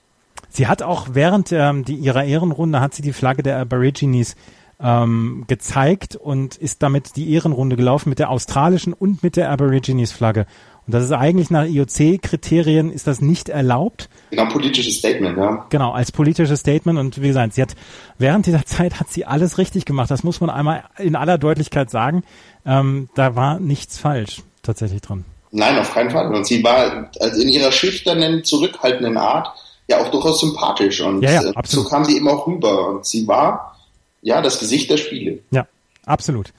[0.54, 4.36] Sie hat auch während ähm, die, ihrer Ehrenrunde hat sie die Flagge der Aborigines
[4.80, 10.46] ähm, gezeigt und ist damit die Ehrenrunde gelaufen mit der australischen und mit der Aborigines-Flagge.
[10.86, 14.08] Und das ist eigentlich nach IOC-Kriterien ist das nicht erlaubt.
[14.30, 15.66] Genau, politisches Statement, ja.
[15.70, 17.00] Genau, als politisches Statement.
[17.00, 17.74] Und wie gesagt, sie hat
[18.18, 20.12] während dieser Zeit hat sie alles richtig gemacht.
[20.12, 22.22] Das muss man einmal in aller Deutlichkeit sagen.
[22.64, 25.24] Ähm, da war nichts falsch tatsächlich dran.
[25.50, 26.32] Nein, auf keinen Fall.
[26.32, 29.48] Und sie war also in ihrer schüchternen, zurückhaltenden Art
[29.88, 31.00] ja auch durchaus sympathisch.
[31.00, 32.88] Und ja, ja, äh, so kam sie eben auch rüber.
[32.88, 33.76] Und sie war
[34.22, 35.40] ja das Gesicht der Spiele.
[35.50, 35.66] Ja,
[36.06, 36.52] absolut.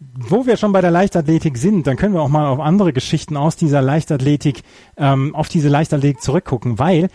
[0.00, 3.36] Wo wir schon bei der Leichtathletik sind, dann können wir auch mal auf andere Geschichten
[3.36, 4.62] aus dieser Leichtathletik,
[4.96, 7.08] ähm, auf diese Leichtathletik zurückgucken, weil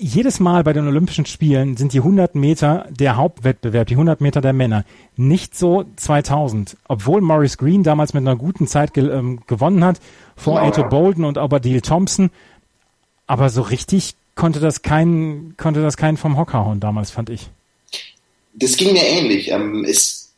[0.00, 4.40] jedes Mal bei den Olympischen Spielen sind die 100 Meter der Hauptwettbewerb, die 100 Meter
[4.40, 4.84] der Männer.
[5.16, 6.76] Nicht so 2000.
[6.86, 10.00] Obwohl Maurice Green damals mit einer guten Zeit ge ähm, gewonnen hat,
[10.36, 10.88] vor Ato ja.
[10.88, 12.30] Bolden und Obadil Thompson.
[13.26, 17.48] Aber so richtig konnte das kein, konnte das keinen vom Hocker hauen damals, fand ich.
[18.54, 19.50] Das ging mir ähnlich.
[19.50, 20.32] Ähm, es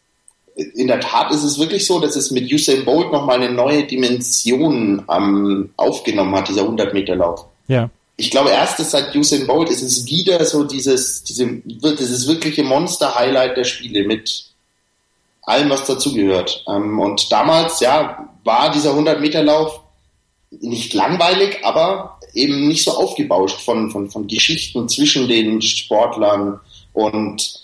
[0.56, 3.84] in der Tat ist es wirklich so, dass es mit Usain Bolt nochmal eine neue
[3.84, 7.44] Dimension ähm, aufgenommen hat, dieser 100 Meter Lauf.
[7.68, 7.88] Ja.
[8.16, 13.56] Ich glaube, erst seit Usain Bolt ist es wieder so dieses, diese, dieses wirkliche Monster-Highlight
[13.56, 14.46] der Spiele mit
[15.42, 16.64] allem, was dazugehört.
[16.68, 19.80] Ähm, und damals, ja, war dieser 100 Meter Lauf
[20.50, 26.60] nicht langweilig, aber eben nicht so aufgebauscht von, von, von Geschichten zwischen den Sportlern
[26.92, 27.60] und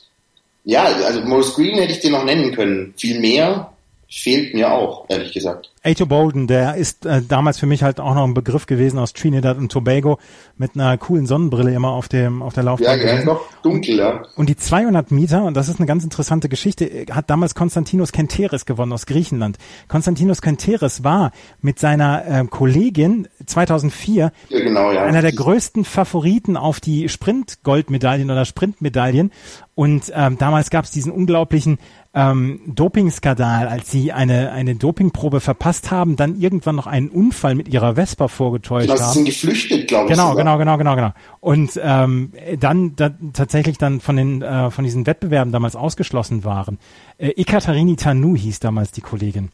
[0.65, 2.93] ja, also Morris Green hätte ich dir noch nennen können.
[2.97, 3.73] Viel mehr
[4.09, 5.73] fehlt mir auch, ehrlich gesagt.
[5.83, 9.13] Ato Bolden, der ist äh, damals für mich halt auch noch ein Begriff gewesen aus
[9.13, 10.19] Trinidad und Tobago
[10.57, 13.01] mit einer coolen Sonnenbrille immer auf dem auf der Laufbahn.
[13.01, 14.23] Ja, noch dunkel, ja.
[14.37, 18.65] Und die 200 Meter, und das ist eine ganz interessante Geschichte, hat damals Konstantinos Kenteris
[18.65, 19.59] gewonnen aus Griechenland.
[19.89, 25.05] Konstantinos Kenteris war mit seiner äh, Kollegin 2004 ja, genau, ja.
[25.05, 29.33] einer der größten Favoriten auf die Sprint-Goldmedaillen oder Sprintmedaillen.
[29.77, 31.79] Und ähm, damals gab es diesen unglaublichen
[32.17, 37.69] ähm, Dopingskandal, als sie eine, eine Dopingprobe verpasst haben, dann irgendwann noch einen Unfall mit
[37.69, 39.09] ihrer Vespa vorgetäuscht genau, haben.
[39.09, 40.17] Sie sind geflüchtet, glaube ich.
[40.17, 41.13] Genau, genau, genau, genau, genau.
[41.41, 46.79] Und ähm, dann, dann tatsächlich dann von den äh, von diesen Wettbewerben damals ausgeschlossen waren.
[47.19, 49.51] Äh, Ekaterini Tanu hieß damals die Kollegin.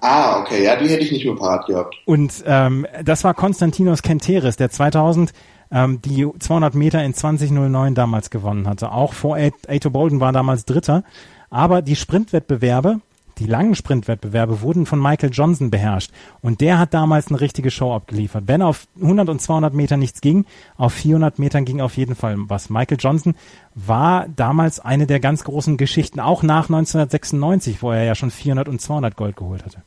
[0.00, 1.96] Ah, okay, ja, die hätte ich nicht mehr parat gehabt.
[2.06, 5.32] Und ähm, das war Konstantinos Kenteris, der 2000
[5.70, 8.92] ähm, die 200 Meter in 2009 damals gewonnen hatte.
[8.92, 11.02] Auch vor Ato Bolden war damals Dritter.
[11.50, 13.00] Aber die Sprintwettbewerbe,
[13.38, 16.10] die langen Sprintwettbewerbe wurden von Michael Johnson beherrscht.
[16.40, 18.44] Und der hat damals eine richtige Show abgeliefert.
[18.46, 20.46] Wenn auf 100 und 200 Meter nichts ging,
[20.78, 22.70] auf 400 Metern ging auf jeden Fall was.
[22.70, 23.34] Michael Johnson
[23.74, 28.68] war damals eine der ganz großen Geschichten, auch nach 1996, wo er ja schon 400
[28.68, 29.82] und 200 Gold geholt hatte.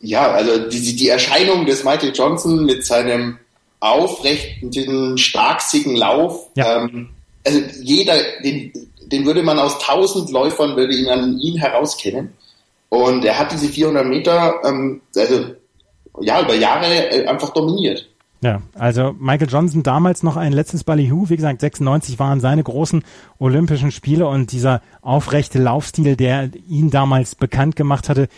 [0.00, 3.38] Ja, also die, die Erscheinung des Michael Johnson mit seinem
[3.80, 6.84] aufrechten, starksigen Lauf, ja.
[6.84, 7.08] ähm,
[7.44, 8.72] also jeder, den,
[9.12, 12.32] den würde man aus tausend Läufern, würde ihn an ihn herauskennen.
[12.88, 15.54] Und er hat diese 400 Meter, ähm, also
[16.20, 18.08] ja, über Jahre äh, einfach dominiert.
[18.42, 23.04] Ja, also Michael Johnson damals noch ein letztes Ballyhoo, wie gesagt, 96 waren seine großen
[23.38, 28.28] Olympischen Spiele und dieser aufrechte Laufstil, der ihn damals bekannt gemacht hatte,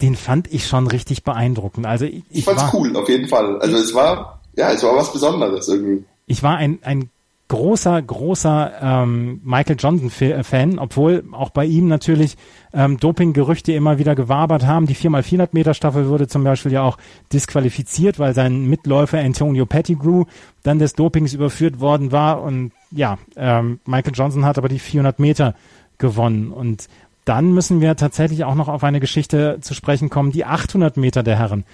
[0.00, 1.84] den fand ich schon richtig beeindruckend.
[1.84, 3.58] Also ich, ich, ich fand's war, cool, auf jeden Fall.
[3.60, 6.04] Also es war, ja, es war was Besonderes irgendwie.
[6.26, 7.10] Ich war ein, ein
[7.48, 12.36] großer, großer ähm, Michael Johnson-Fan, obwohl auch bei ihm natürlich
[12.72, 14.86] ähm, Dopinggerüchte immer wieder gewabert haben.
[14.86, 16.98] Die 4x400 Meter Staffel wurde zum Beispiel ja auch
[17.32, 20.24] disqualifiziert, weil sein Mitläufer Antonio Pettigrew
[20.64, 22.42] dann des Dopings überführt worden war.
[22.42, 25.54] Und ja, ähm, Michael Johnson hat aber die 400 Meter
[25.98, 26.50] gewonnen.
[26.50, 26.88] Und
[27.24, 31.22] dann müssen wir tatsächlich auch noch auf eine Geschichte zu sprechen kommen, die 800 Meter
[31.22, 31.64] der Herren.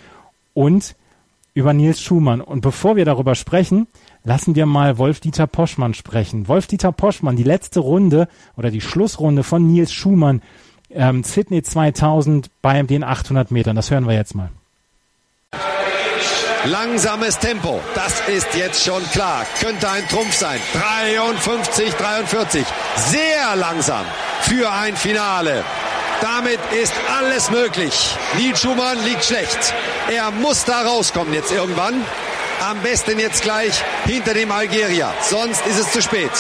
[0.53, 0.97] Und
[1.55, 2.41] über Nils Schumann.
[2.41, 3.87] Und bevor wir darüber sprechen,
[4.25, 6.49] lassen wir mal Wolf-Dieter Poschmann sprechen.
[6.49, 10.43] Wolf-Dieter Poschmann, die letzte Runde oder die Schlussrunde von Nils Schumann,
[10.91, 13.77] ähm, Sydney 2000 bei den 800 Metern.
[13.77, 14.51] Das hören wir jetzt mal.
[16.65, 19.45] Langsames Tempo, das ist jetzt schon klar.
[19.61, 20.61] Könnte ein Trumpf sein.
[20.73, 22.65] 53, 43.
[22.97, 24.05] Sehr langsam
[24.43, 25.65] für ein Finale.
[26.21, 28.17] Damit ist alles möglich.
[28.39, 29.75] Nils Schumann liegt schlecht.
[30.09, 31.95] Er muss da rauskommen jetzt irgendwann.
[32.63, 35.13] Am besten jetzt gleich hinter dem Algerier.
[35.29, 36.31] Sonst ist es zu spät.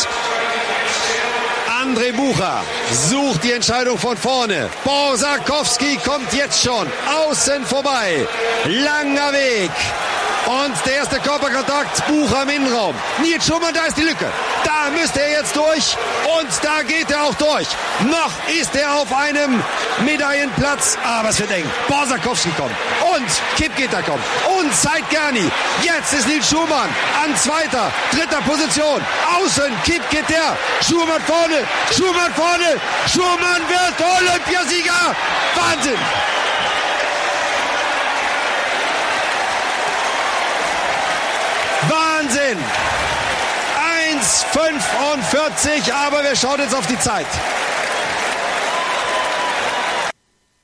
[1.82, 4.70] André Bucher sucht die Entscheidung von vorne.
[4.84, 6.86] Borsakowski kommt jetzt schon
[7.26, 8.24] außen vorbei.
[8.66, 9.72] Langer Weg.
[10.46, 12.94] Und der erste Körperkontakt, Buch am Innenraum.
[13.20, 14.26] Nils Schumann, da ist die Lücke.
[14.64, 15.96] Da müsste er jetzt durch.
[16.38, 17.68] Und da geht er auch durch.
[18.00, 19.62] Noch ist er auf einem
[20.04, 20.98] Medaillenplatz.
[21.04, 21.70] Aber es wird eng.
[21.88, 22.74] Borsakowski kommt.
[23.14, 24.24] Und Kipketer kommt.
[24.58, 25.48] Und Zeit Gerni.
[25.82, 26.88] Jetzt ist Nils Schumann
[27.22, 29.00] an zweiter, dritter Position.
[29.36, 30.56] Außen Kipketer.
[30.86, 31.62] Schumann vorne.
[31.96, 32.80] Schumann vorne.
[33.12, 35.14] Schumann wird Olympiasieger.
[35.54, 36.31] Wahnsinn.
[42.22, 42.58] Wahnsinn!
[44.20, 47.26] 1,45, aber wir schauen jetzt auf die Zeit.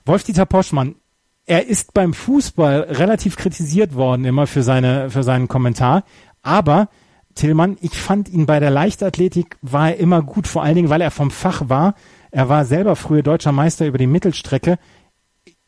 [0.04, 0.94] Wolf-Dieter Poschmann,
[1.46, 6.04] er ist beim Fußball relativ kritisiert worden immer für seine für seinen Kommentar,
[6.42, 6.88] aber
[7.34, 11.00] Tillmann, ich fand ihn bei der Leichtathletik war er immer gut, vor allen Dingen, weil
[11.00, 11.94] er vom Fach war.
[12.30, 14.78] Er war selber früher deutscher Meister über die Mittelstrecke.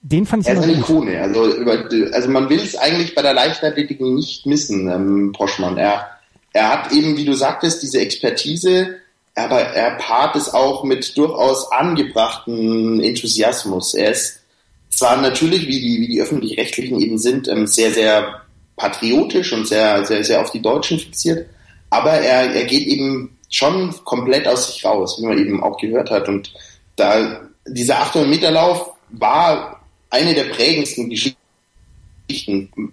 [0.02, 0.72] Den fand ich er ist eine.
[0.72, 1.20] Ikone.
[1.20, 5.76] Also, über, also man will es eigentlich bei der Leichtathletik nicht missen, ähm, Poschmann.
[5.76, 6.06] Er,
[6.52, 8.96] er hat eben, wie du sagtest, diese Expertise,
[9.34, 13.94] aber er paart es auch mit durchaus angebrachten Enthusiasmus.
[13.94, 14.40] Er ist
[14.88, 18.42] zwar natürlich, wie die, wie die öffentlich-rechtlichen eben sind, ähm, sehr, sehr
[18.76, 21.46] patriotisch und sehr, sehr, sehr auf die Deutschen fixiert,
[21.90, 26.10] aber er, er geht eben schon komplett aus sich raus, wie man eben auch gehört
[26.10, 26.28] hat.
[26.28, 26.54] Und
[26.96, 29.79] da dieser 800 Meter Lauf war
[30.10, 31.36] eine der prägendsten Geschichten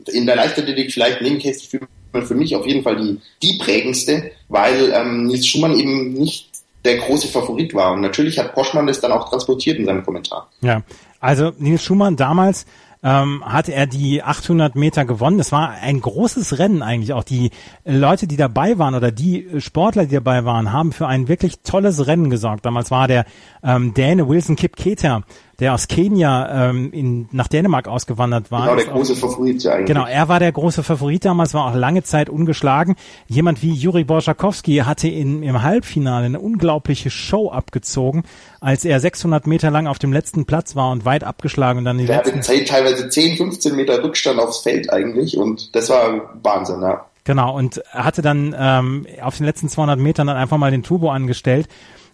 [0.07, 4.31] in der Leichtathletik vielleicht neben Kästchen für, für mich auf jeden Fall die, die prägendste,
[4.49, 6.49] weil ähm, Nils Schumann eben nicht
[6.85, 7.93] der große Favorit war.
[7.93, 10.49] Und natürlich hat Poschmann das dann auch transportiert in seinem Kommentar.
[10.61, 10.83] Ja,
[11.19, 12.65] also Nils Schumann damals
[13.03, 15.37] ähm, hatte er die 800 Meter gewonnen.
[15.37, 17.13] Das war ein großes Rennen eigentlich.
[17.13, 17.51] Auch die
[17.85, 22.07] Leute, die dabei waren oder die Sportler, die dabei waren, haben für ein wirklich tolles
[22.07, 22.65] Rennen gesorgt.
[22.65, 23.25] Damals war der
[23.63, 25.23] ähm, Däne Wilson Kipketer,
[25.59, 28.65] der aus Kenia ähm, in, nach Dänemark ausgewandert war.
[28.65, 29.87] Genau, der große Favorit ja eigentlich.
[29.87, 32.95] Genau, er war der große Favorit damals, war auch lange Zeit ungeschlagen.
[33.27, 38.23] Jemand wie Juri Borschakowski hatte in, im Halbfinale eine unglaubliche Show abgezogen,
[38.61, 41.97] als er 600 Meter lang auf dem letzten Platz war und weit abgeschlagen und dann
[41.97, 46.35] die Der letzten hatte teilweise 10, 15 Meter Rückstand aufs Feld eigentlich und das war
[46.43, 47.05] Wahnsinn, ja.
[47.23, 50.83] Genau, und er hatte dann ähm, auf den letzten 200 Metern dann einfach mal den
[50.83, 51.67] Turbo angestellt.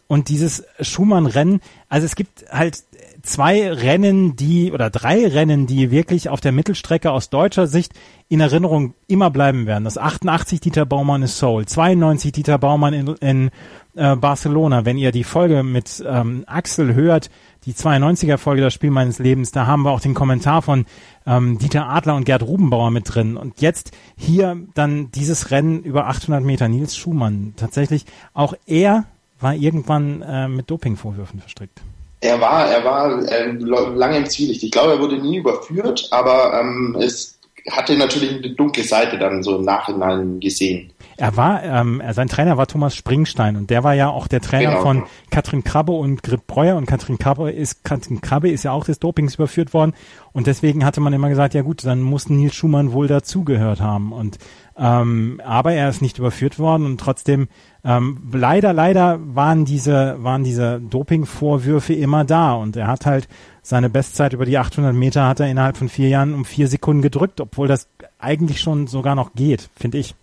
[0.07, 2.83] Und dieses Schumann-Rennen, also es gibt halt
[3.23, 7.93] zwei Rennen, die oder drei Rennen, die wirklich auf der Mittelstrecke aus deutscher Sicht
[8.27, 9.85] in Erinnerung immer bleiben werden.
[9.85, 13.51] Das 88 Dieter Baumann in Seoul, 92 Dieter Baumann in, in
[13.95, 14.85] äh, Barcelona.
[14.85, 17.29] Wenn ihr die Folge mit ähm, Axel hört,
[17.65, 20.85] die 92er Folge das Spiel meines Lebens, da haben wir auch den Kommentar von
[21.25, 23.37] ähm, Dieter Adler und Gerd Rubenbauer mit drin.
[23.37, 27.53] Und jetzt hier dann dieses Rennen über 800 Meter, Nils Schumann.
[27.55, 29.05] Tatsächlich, auch er
[29.39, 31.81] war irgendwann äh, mit Dopingvorwürfen verstrickt.
[32.23, 34.63] Er war, er war ähm, lange im Zwielicht.
[34.63, 37.37] Ich glaube, er wurde nie überführt, aber ähm, es
[37.69, 40.92] hatte natürlich eine dunkle Seite dann so im Nachhinein gesehen.
[41.17, 44.71] Er war, ähm, sein Trainer war Thomas Springstein und der war ja auch der Trainer
[44.71, 44.81] Genau.
[44.81, 48.85] von Katrin Krabbe und Grit Breuer und Katrin Krabbe ist, Katrin Krabbe ist ja auch
[48.85, 49.93] des Dopings überführt worden
[50.31, 54.11] und deswegen hatte man immer gesagt, ja gut, dann muss Nils Schumann wohl dazugehört haben
[54.11, 54.37] und
[54.75, 57.47] ähm, aber er ist nicht überführt worden und trotzdem
[57.85, 63.27] ähm, leider, leider waren diese, waren diese Dopingvorwürfe immer da und er hat halt
[63.61, 67.01] seine Bestzeit über die 800 Meter hat er innerhalb von vier Jahren um vier Sekunden
[67.01, 67.87] gedrückt, obwohl das
[68.19, 70.15] eigentlich schon sogar noch geht, finde ich.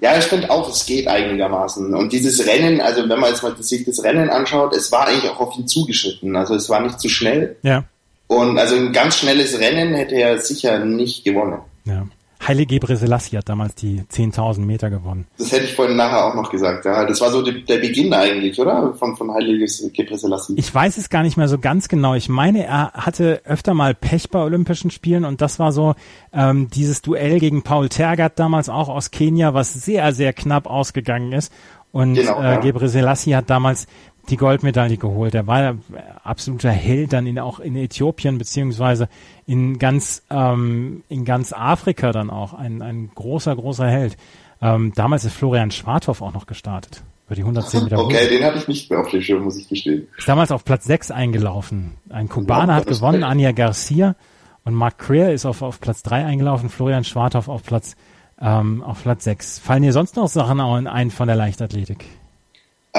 [0.00, 1.94] Ja, ich finde auch, es geht einigermaßen.
[1.94, 5.30] Und dieses Rennen, also wenn man jetzt mal sich das Rennen anschaut, es war eigentlich
[5.30, 6.36] auch auf ihn zugeschnitten.
[6.36, 7.56] Also es war nicht zu schnell.
[7.62, 7.84] Ja.
[8.28, 11.60] Und also ein ganz schnelles Rennen hätte er sicher nicht gewonnen.
[11.84, 12.06] Ja.
[12.46, 15.26] Haile Gebre Selassie hat damals die 10.000 Meter gewonnen.
[15.38, 16.84] Das hätte ich vorhin nachher auch noch gesagt.
[16.84, 18.94] Ja, das war so die, der Beginn eigentlich, oder?
[18.94, 19.58] Von, von Haile
[19.92, 20.54] Gebre Selassie.
[20.56, 22.14] Ich weiß es gar nicht mehr so ganz genau.
[22.14, 25.94] Ich meine, er hatte öfter mal Pech bei Olympischen Spielen und das war so
[26.32, 31.32] ähm, dieses Duell gegen Paul Tergat damals auch aus Kenia, was sehr, sehr knapp ausgegangen
[31.32, 31.52] ist.
[31.90, 32.56] Und Genau, äh, ja.
[32.60, 33.86] Gebre Selassie hat damals
[34.30, 35.34] die Goldmedaille geholt.
[35.34, 35.76] Er war
[36.24, 39.08] absoluter Held dann in, auch in Äthiopien beziehungsweise
[39.46, 44.16] in ganz ähm, in ganz Afrika dann auch ein, ein großer großer Held.
[44.60, 47.98] Ähm, damals ist Florian Schwarthoff auch noch gestartet über die 110 Meter.
[47.98, 50.08] Okay, den hatte ich nicht mehr auf dem Schirm, muss ich gestehen.
[50.16, 51.92] Ist damals auf Platz 6 eingelaufen.
[52.08, 54.16] Ein Kubaner Wow, hat gewonnen, ist- Anja Garcia
[54.64, 57.96] und Mark Creer ist auf, auf Platz 3 eingelaufen, Florian Schwarthoff auf Platz
[58.40, 59.58] ähm, auf Platz 6.
[59.58, 62.04] Fallen dir sonst noch Sachen ein von der Leichtathletik?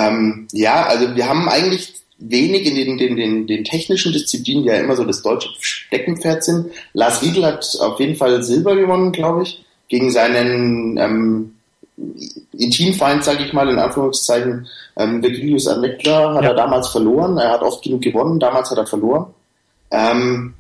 [0.08, 4.70] Ähm, ja, also wir haben eigentlich wenig in den, den, den, den technischen Disziplinen, die
[4.70, 6.72] ja immer so das deutsche Steckenpferd sind.
[6.94, 11.56] Lars Riedel hat auf jeden Fall Silber gewonnen, glaube ich, gegen seinen ähm,
[12.58, 16.50] Intimfeind, sage ich mal, in Anführungszeichen, ähm, Virgilius Ametler hat Ja.
[16.50, 17.38] er damals verloren.
[17.38, 19.28] Er hat oft genug gewonnen, damals hat er verloren.
[19.92, 20.54] Ähm,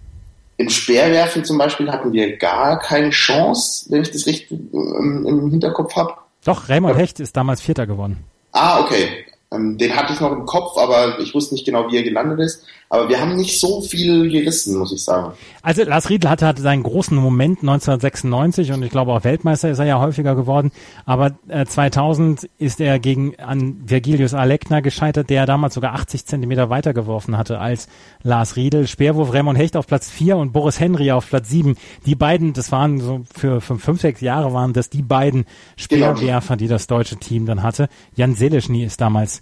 [0.58, 5.50] Im Speerwerfen zum Beispiel hatten wir gar keine Chance, wenn ich das richtig ähm, im
[5.52, 6.14] Hinterkopf habe.
[6.46, 8.18] Doch, Raymond Hecht ist damals Vierter geworden.
[8.52, 9.26] Ah, okay.
[9.52, 12.40] Ähm, den hatte ich noch im Kopf, aber ich wusste nicht genau, wie er gelandet
[12.40, 12.66] ist.
[12.92, 15.34] Aber wir haben nicht so viel gerissen, muss ich sagen.
[15.62, 19.78] Also Lars Riedl hatte, hatte seinen großen Moment 1996 und ich glaube auch Weltmeister ist
[19.78, 20.72] er ja häufiger geworden.
[21.06, 26.72] Aber äh, 2000 ist er gegen an Virgilius Alekna gescheitert, der damals sogar 80 Zentimeter
[26.72, 27.88] weitergeworfen hatte als
[28.24, 28.88] Lars Riedl.
[28.88, 31.76] Speerwurf Raymond Hecht auf Platz 4 und Boris Henry auf Platz 7.
[32.08, 35.46] Die beiden, das waren so für, für fünf, sechs Jahre waren das die beiden
[35.90, 36.16] genau.
[36.16, 37.88] Speerwerfer, die das deutsche Team dann hatte.
[38.16, 39.39] Jan Seleschny ist damals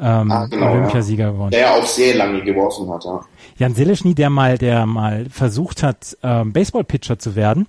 [0.00, 1.30] ähm, ah, genau, Olympiasieger ja.
[1.32, 1.50] geworden.
[1.50, 3.20] Der ja auch sehr lange geworfen hat, ja.
[3.56, 7.66] Jan Seleschny, der mal, der mal versucht hat, ähm, Baseball-Pitcher zu werden,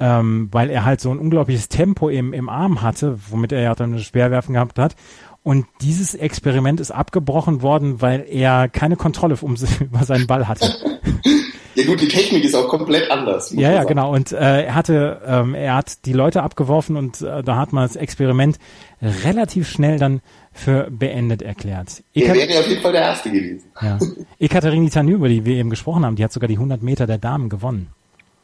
[0.00, 3.74] ähm, weil er halt so ein unglaubliches Tempo im, im Arm hatte, womit er ja
[3.74, 4.96] dann Schwerwerfen gehabt hat.
[5.44, 10.74] Und dieses Experiment ist abgebrochen worden, weil er keine Kontrolle um, über seinen Ball hatte.
[11.74, 13.50] Ja gut, die Technik ist auch komplett anders.
[13.52, 14.12] Ja, ja, genau.
[14.12, 17.84] Und äh, er hatte, ähm, er hat die Leute abgeworfen und äh, da hat man
[17.84, 18.58] das Experiment
[19.02, 20.20] relativ schnell dann
[20.52, 22.02] für beendet erklärt.
[22.14, 23.70] Er wäre auf jeden Fall der Erste gewesen.
[23.80, 23.98] Ja.
[24.38, 27.18] Ekaterini Tanü, über die wir eben gesprochen haben, die hat sogar die 100 Meter der
[27.18, 27.88] Damen gewonnen.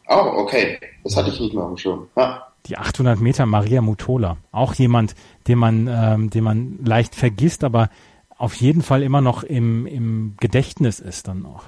[0.08, 0.78] Oh, okay.
[1.04, 2.08] Das hatte ich nicht mehr am Schirm.
[2.16, 2.46] Ja.
[2.66, 4.36] Die 800 Meter Maria Mutola.
[4.50, 5.14] Auch jemand,
[5.46, 7.88] den man, ähm, den man leicht vergisst, aber
[8.36, 11.64] auf jeden Fall immer noch im, im Gedächtnis ist dann noch.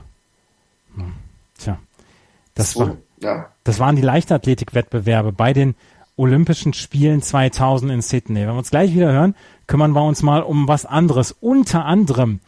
[0.96, 1.12] Hm.
[1.59, 1.79] Tja.
[2.55, 3.50] Das, so, war, ja.
[3.64, 5.74] das waren die Leichtathletikwettbewerbe bei den
[6.20, 8.40] Olympischen Spielen 2000 in Sydney.
[8.40, 9.35] Wenn wir uns gleich wieder hören,
[9.66, 11.33] kümmern wir uns mal um was anderes.
[11.40, 12.40] Unter anderem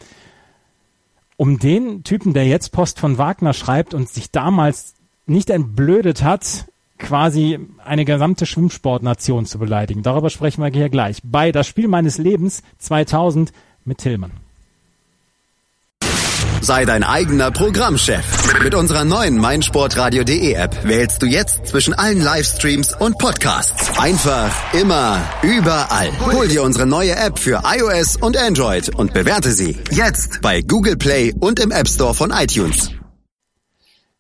[1.39, 6.67] um den Typen, der jetzt Post von Wagner schreibt und sich damals nicht entblödet hat,
[6.99, 10.03] quasi eine gesamte Schwimmsportnation zu beleidigen.
[10.03, 11.21] Darüber sprechen wir hier gleich.
[11.25, 13.53] Bei Das Spiel meines Lebens 2000
[13.85, 14.42] mit Tillmann.
[16.63, 18.63] Sei dein eigener Programmchef.
[18.63, 23.99] Mit unserer neuen meinsportradio.de App wählst du jetzt zwischen allen Livestreams und Podcasts.
[23.99, 26.13] Einfach, immer, überall.
[26.21, 30.97] Hol dir unsere neue App für iOS und Android und bewerte sie jetzt bei Google
[30.97, 32.93] Play und im App Store von iTunes.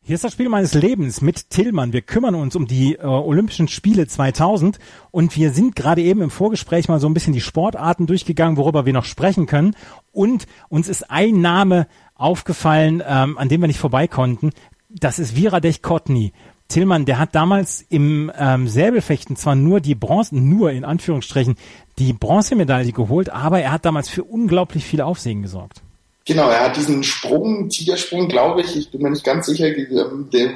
[0.04, 1.92] Hier ist das Spiel meines Lebens mit Tillmann.
[1.92, 4.80] Wir kümmern uns um die äh, Olympischen Spiele 2000
[5.12, 8.84] und wir sind gerade eben im Vorgespräch mal so ein bisschen die Sportarten durchgegangen, worüber
[8.84, 9.76] wir noch sprechen können.
[10.10, 11.86] Und uns ist ein Name
[12.22, 14.50] aufgefallen, ähm, an dem wir nicht vorbei konnten.
[14.88, 16.32] Das ist Viradech Kotny.
[16.68, 21.56] Tillmann, der hat damals im ähm, Säbelfechten zwar nur die Bronze, nur in Anführungsstrichen,
[21.98, 25.82] die Bronzemedaille geholt, aber er hat damals für unglaublich viel Aufsehen gesorgt.
[26.24, 30.28] Genau, er hat diesen Sprung, Tigersprung, glaube ich, ich bin mir nicht ganz sicher, ähm,
[30.32, 30.52] der,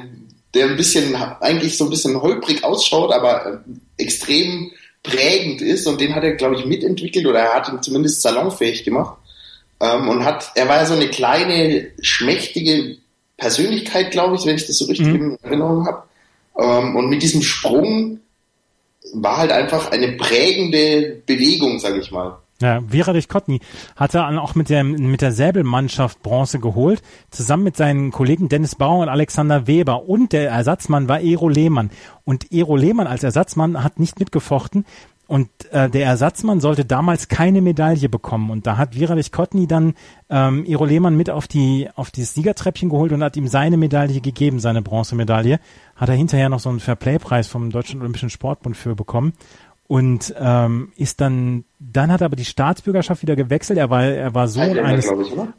[0.55, 3.57] der ein bisschen, eigentlich so ein bisschen holprig ausschaut, aber äh,
[3.97, 4.71] extrem
[5.03, 8.83] prägend ist und den hat er, glaube ich, mitentwickelt oder er hat ihn zumindest salonfähig
[8.83, 9.17] gemacht.
[9.79, 12.97] Ähm, und hat, er war ja so eine kleine, schmächtige
[13.37, 15.15] Persönlichkeit, glaube ich, wenn ich das so richtig mhm.
[15.15, 16.03] in Erinnerung habe.
[16.57, 18.19] Ähm, und mit diesem Sprung
[19.13, 22.37] war halt einfach eine prägende Bewegung, sage ich mal.
[22.59, 23.59] Ja, Viradich Kotny
[23.95, 29.03] hatte auch mit der, mit der Säbelmannschaft Bronze geholt, zusammen mit seinen Kollegen Dennis Bauer
[29.03, 30.09] und Alexander Weber.
[30.09, 31.91] Und der Ersatzmann war Ero Lehmann.
[32.25, 34.85] Und Ero Lehmann als Ersatzmann hat nicht mitgefochten,
[35.27, 38.49] und äh, der Ersatzmann sollte damals keine Medaille bekommen.
[38.49, 39.93] Und da hat Viralich Kotny dann
[40.29, 44.21] ähm, Iro Lehmann mit auf die auf dieses Siegertreppchen geholt und hat ihm seine Medaille
[44.21, 45.59] gegeben, seine Bronzemedaille.
[45.97, 49.33] Hat er hinterher noch so einen Fairplay-Preis vom Deutschen Olympischen Sportbund für bekommen.
[49.87, 53.79] Und ähm, ist dann, dann hat er aber die Staatsbürgerschaft wieder gewechselt.
[53.79, 55.09] Er war, er war Sohn eines,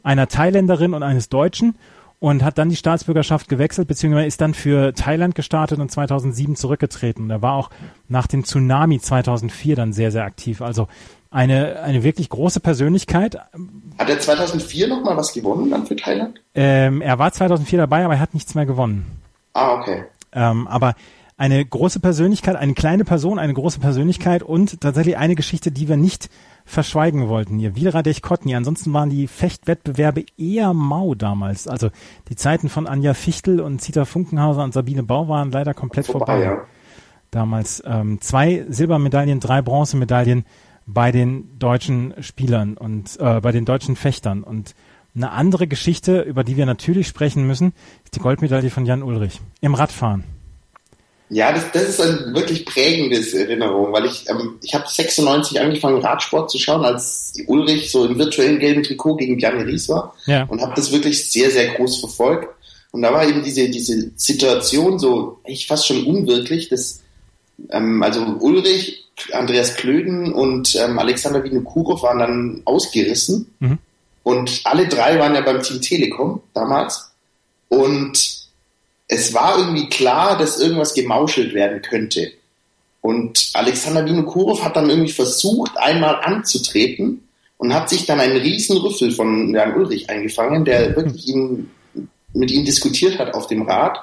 [0.03, 1.75] einer Thailänderin und eines Deutschen
[2.19, 7.23] und hat dann die Staatsbürgerschaft gewechselt, beziehungsweise ist dann für Thailand gestartet und 2007 zurückgetreten.
[7.23, 7.69] Und er war auch
[8.07, 10.61] nach dem Tsunami 2004 dann sehr, sehr aktiv.
[10.61, 10.87] Also
[11.31, 13.37] eine, eine wirklich große Persönlichkeit.
[13.97, 16.41] Hat er 2004 nochmal was gewonnen dann für Thailand?
[16.55, 19.05] Ähm, er war 2004 dabei, aber er hat nichts mehr gewonnen.
[19.53, 20.03] Ah, okay.
[20.33, 20.95] Ähm, aber
[21.37, 25.95] eine große Persönlichkeit, eine kleine Person, eine große Persönlichkeit und tatsächlich eine Geschichte, die wir
[25.95, 26.29] nicht
[26.69, 27.75] verschweigen wollten hier.
[27.75, 28.55] Wilradech Kotny.
[28.55, 31.67] Ansonsten waren die Fechtwettbewerbe eher mau damals.
[31.67, 31.89] Also
[32.29, 36.25] die Zeiten von Anja Fichtel und Zita Funkenhauser und Sabine Bau waren leider komplett vorbei.
[36.25, 36.43] vorbei.
[36.43, 36.61] Ja.
[37.31, 40.45] Damals ähm, zwei Silbermedaillen, drei Bronzemedaillen
[40.85, 44.43] bei den deutschen Spielern und äh, bei den deutschen Fechtern.
[44.43, 44.75] Und
[45.15, 49.41] eine andere Geschichte, über die wir natürlich sprechen müssen, ist die Goldmedaille von Jan Ulrich
[49.59, 50.23] im Radfahren.
[51.29, 56.01] Ja, das, das ist ein wirklich prägendes Erinnerung, weil ich, ähm, ich habe 96 angefangen,
[56.01, 60.45] Radsport zu schauen, als Ulrich so im virtuellen gelben Trikot gegen Bjarne Ries war ja.
[60.45, 62.49] und habe das wirklich sehr, sehr groß verfolgt.
[62.91, 67.01] Und da war eben diese, diese Situation so echt fast schon unwirklich, dass
[67.69, 73.77] ähm, also Ulrich, Andreas Klöden und ähm, Alexander Vinokurov waren dann ausgerissen mhm.
[74.23, 77.11] und alle drei waren ja beim Team Telekom damals
[77.67, 78.38] und
[79.09, 82.31] es war irgendwie klar, dass irgendwas gemauschelt werden könnte.
[83.01, 88.77] Und Alexander Vinokurov hat dann irgendwie versucht, einmal anzutreten und hat sich dann einen riesen
[88.77, 91.71] Rüffel von Jan Ulrich eingefangen, der wirklich ihn,
[92.33, 93.97] mit ihm diskutiert hat auf dem Rad.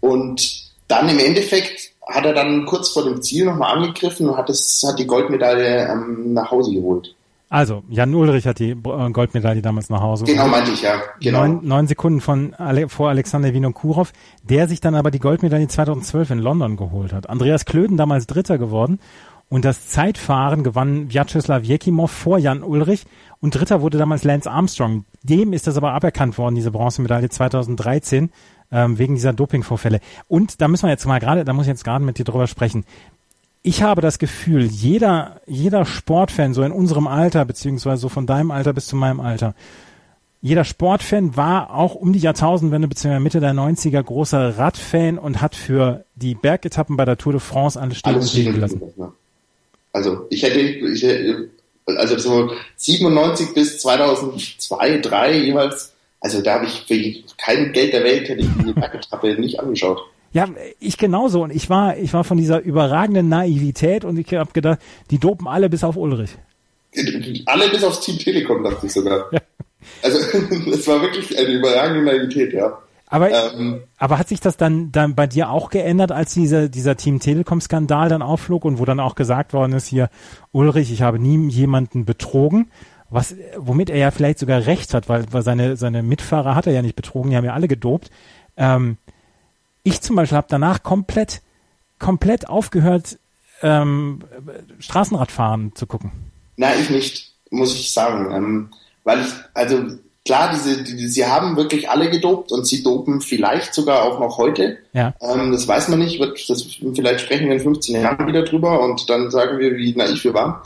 [0.00, 4.50] Und dann im Endeffekt hat er dann kurz vor dem Ziel nochmal angegriffen und hat,
[4.50, 7.14] das, hat die Goldmedaille ähm, nach Hause geholt.
[7.50, 10.94] Also, Jan Ulrich hat die äh, Goldmedaille damals nach Hause Genau, meinte ich, ja.
[11.20, 11.46] Genau.
[11.46, 16.30] Neun, neun Sekunden von Ale vor Alexander Vinokurov, der sich dann aber die Goldmedaille 2012
[16.30, 17.28] in London geholt hat.
[17.28, 18.98] Andreas Klöden damals Dritter geworden
[19.48, 23.04] und das Zeitfahren gewann Vyacheslav Jekimov vor Jan Ulrich
[23.40, 25.04] und Dritter wurde damals Lance Armstrong.
[25.22, 28.30] Dem ist das aber aberkannt worden, diese Bronzemedaille 2013
[28.72, 30.00] ähm, wegen dieser Dopingvorfälle.
[30.28, 32.46] Und da müssen wir jetzt mal gerade, da muss ich jetzt gerade mit dir drüber
[32.46, 32.84] sprechen
[33.66, 38.50] ich habe das Gefühl, jeder, jeder Sportfan, so in unserem Alter, beziehungsweise so von deinem
[38.50, 39.54] Alter bis zu meinem Alter,
[40.42, 43.20] jeder Sportfan war auch um die Jahrtausendwende bzw.
[43.20, 47.80] Mitte der 90er großer Radfan und hat für die Bergetappen bei der Tour de France
[47.80, 48.82] alles stehen Alles stehen gelassen.
[49.94, 51.48] Also ich hätte, ich hätte,
[51.86, 58.04] also so 97 bis 2002, 3 jeweils, also da habe ich für kein Geld der
[58.04, 60.02] Welt hätte ich die Bergetappe nicht angeschaut.
[60.34, 60.48] Ja,
[60.80, 61.44] ich genauso.
[61.44, 64.80] Und ich war, ich war von dieser überragenden Naivität und ich habe gedacht,
[65.10, 66.36] die dopen alle bis auf Ulrich.
[67.46, 69.26] Alle bis aufs Team Telekom, dachte ich sogar.
[69.32, 69.40] Ja.
[70.02, 70.18] Also
[70.70, 72.78] es war wirklich eine überragende Naivität, ja.
[73.06, 76.96] Aber, Ähm, aber hat sich das dann, dann bei dir auch geändert, als dieser, dieser
[76.96, 80.08] Team Telekom-Skandal dann aufflog und wo dann auch gesagt worden ist, hier,
[80.52, 82.70] Ulrich, ich habe nie jemanden betrogen,
[83.10, 86.72] was, womit er ja vielleicht sogar recht hat, weil, weil seine, seine Mitfahrer hat er
[86.72, 88.10] ja nicht betrogen, die haben ja alle gedopt.
[88.56, 88.98] Ähm,
[89.84, 91.42] ich zum Beispiel habe danach komplett,
[91.98, 93.18] komplett aufgehört,
[93.62, 94.20] ähm,
[94.80, 96.10] Straßenradfahren zu gucken.
[96.56, 98.34] Nein, ich nicht, muss ich sagen.
[98.34, 98.70] Ähm,
[99.04, 99.84] weil ich, also
[100.24, 104.38] klar, diese, die, sie haben wirklich alle gedopt und sie dopen vielleicht sogar auch noch
[104.38, 104.78] heute.
[104.92, 105.14] Ja.
[105.20, 108.80] Ähm, das weiß man nicht, wird, das, vielleicht sprechen wir in 15 Jahren wieder drüber
[108.82, 110.56] und dann sagen wir, wie naiv wir waren.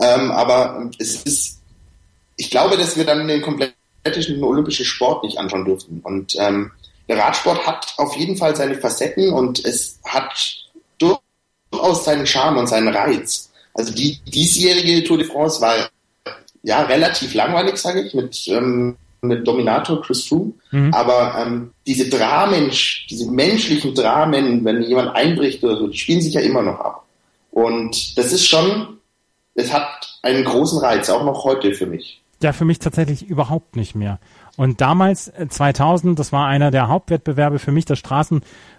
[0.00, 1.60] Ähm, aber es ist,
[2.36, 3.74] ich glaube, dass wir dann den kompletten
[4.42, 6.00] olympischen Sport nicht anschauen dürften.
[6.02, 6.70] Und ähm,
[7.08, 10.32] der Radsport hat auf jeden Fall seine Facetten und es hat
[10.98, 13.50] durchaus seinen Charme und seinen Reiz.
[13.74, 15.74] Also die diesjährige Tour de France war
[16.62, 20.52] ja relativ langweilig, sage ich, mit, ähm, mit Dominator Chris Froome.
[20.70, 20.92] Mhm.
[20.92, 22.70] Aber ähm, diese Dramen,
[23.08, 27.04] diese menschlichen Dramen, wenn jemand einbricht oder so, die spielen sich ja immer noch ab.
[27.50, 28.98] Und das ist schon,
[29.54, 32.20] es hat einen großen Reiz, auch noch heute für mich.
[32.42, 34.20] Ja, für mich tatsächlich überhaupt nicht mehr.
[34.58, 38.00] Und damals, äh, 2000, das war einer der Hauptwettbewerbe für mich, das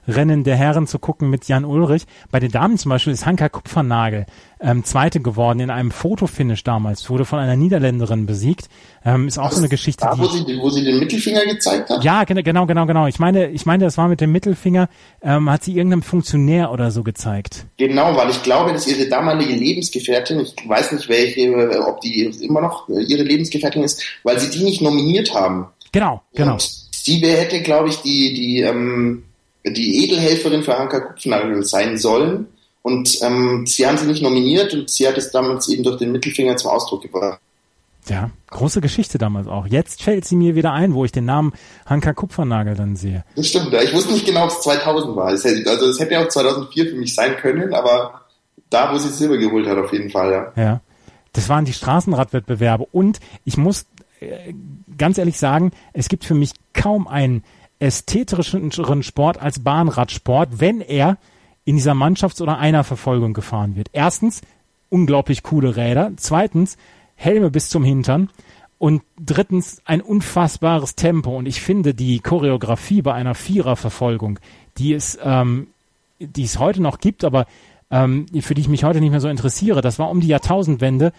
[0.10, 2.03] Straßenrennen der Herren zu gucken mit Jan Ulrich.
[2.32, 4.26] Bei den Damen zum Beispiel ist Hanka Kupfernagel
[4.60, 8.70] ähm, Zweite geworden in einem Fotofinish damals, wurde von einer Niederländerin besiegt.
[9.05, 10.38] Ähm, ist auch so eine Geschichte, Da, wo die...
[10.53, 12.03] sie, wo sie den Mittelfinger gezeigt hat?
[12.03, 13.07] Ja, gen- genau, genau, genau.
[13.07, 14.89] Ich meine, ich meine, das war mit dem Mittelfinger,
[15.22, 17.68] ähm, hat sie irgendeinem Funktionär oder so gezeigt.
[17.78, 22.62] Genau, weil ich glaube, dass ihre damalige Lebensgefährtin, ich weiß nicht welche, ob die immer
[22.62, 25.68] noch ihre Lebensgefährtin ist, weil sie die nicht nominiert haben.
[25.91, 26.53] Genau, genau.
[26.53, 29.24] Und sie wär- hätte, glaube ich, die, die, ähm,
[29.66, 32.47] die Edelhelferin für Hanka Kupfnagel sein sollen.
[32.82, 36.12] Und ähm, sie haben sie nicht nominiert und sie hat es damals eben durch den
[36.12, 37.39] Mittelfinger zum Ausdruck gebracht.
[38.07, 39.68] Ja, große Geschichte damals auch.
[39.68, 41.53] Jetzt fällt sie mir wieder ein, wo ich den Namen
[41.86, 43.24] Hanka Kupfernagel dann sehe.
[43.36, 43.74] Das stimmt.
[43.74, 45.34] Ich wusste nicht genau, ob es 2000 war.
[45.34, 48.22] Es hätte, also es hätte ja auch 2004 für mich sein können, aber
[48.70, 50.53] da, wo sie Silber geholt hat, auf jeden Fall, ja.
[50.55, 50.82] Ja.
[51.34, 52.88] Das waren die Straßenradwettbewerbe.
[52.91, 53.86] Und ich muss
[54.20, 54.53] äh,
[54.97, 57.43] ganz ehrlich sagen, es gibt für mich kaum einen
[57.80, 61.18] ästhetischeren Sport als Bahnradsport, wenn er
[61.66, 63.90] in dieser Mannschafts- oder Einerverfolgung gefahren wird.
[63.94, 64.42] Erstens,
[64.90, 66.12] unglaublich coole Räder.
[66.18, 66.78] Zweitens,
[67.16, 68.30] Helme bis zum Hintern.
[68.78, 71.38] Und drittens, ein unfassbares Tempo.
[71.38, 74.40] Und ich finde die Choreografie bei einer Viererverfolgung,
[74.78, 75.68] die es, ähm,
[76.20, 77.46] die es heute noch gibt, aber
[77.92, 81.12] ähm, für die ich mich heute nicht mehr so interessiere, das war um die Jahrtausendwende,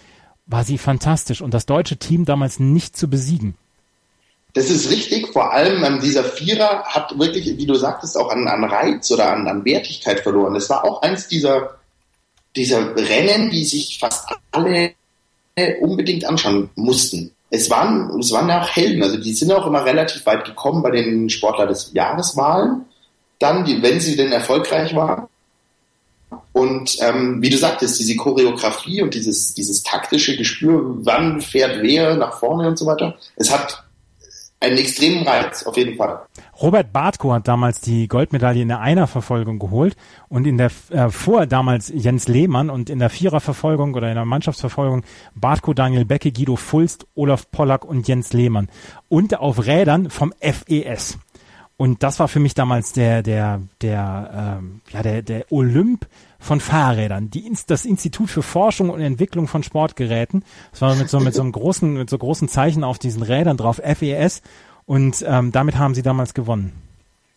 [0.47, 3.55] war sie fantastisch und das deutsche Team damals nicht zu besiegen.
[4.53, 8.49] Das ist richtig, vor allem ähm, dieser Vierer hat wirklich, wie du sagtest, auch an,
[8.49, 10.55] an Reiz oder an, an Wertigkeit verloren.
[10.55, 11.79] Das war auch eins dieser,
[12.57, 14.93] dieser Rennen, die sich fast alle
[15.81, 17.33] unbedingt anschauen mussten.
[17.51, 20.83] Es waren, es waren ja auch Helden, also die sind auch immer relativ weit gekommen
[20.83, 22.87] bei den Sportler des Jahreswahlen,
[23.39, 25.27] dann, die, wenn sie denn erfolgreich waren.
[26.53, 32.15] Und ähm, wie du sagtest, diese Choreografie und dieses, dieses taktische Gespür, wann fährt wer
[32.15, 33.83] nach vorne und so weiter, es hat
[34.61, 36.21] einen extremen Reiz, auf jeden Fall.
[36.61, 39.97] Robert Bartko hat damals die Goldmedaille in der Einerverfolgung geholt
[40.29, 44.27] und in der äh, vor damals Jens Lehmann und in der Viererverfolgung oder in der
[44.27, 45.03] Mannschaftsverfolgung
[45.35, 48.69] Bartko, Daniel Becke, Guido Fulst, Olaf Pollack und Jens Lehmann
[49.09, 51.19] und auf Rädern vom FES.
[51.81, 56.07] Und das war für mich damals der, der, der, ähm, ja, der, der Olymp
[56.39, 57.31] von Fahrrädern.
[57.31, 60.45] Die, das Institut für Forschung und Entwicklung von Sportgeräten.
[60.73, 63.57] Das war mit so, mit so einem großen, mit so großen Zeichen auf diesen Rädern
[63.57, 64.43] drauf, FES.
[64.85, 66.75] Und ähm, damit haben sie damals gewonnen.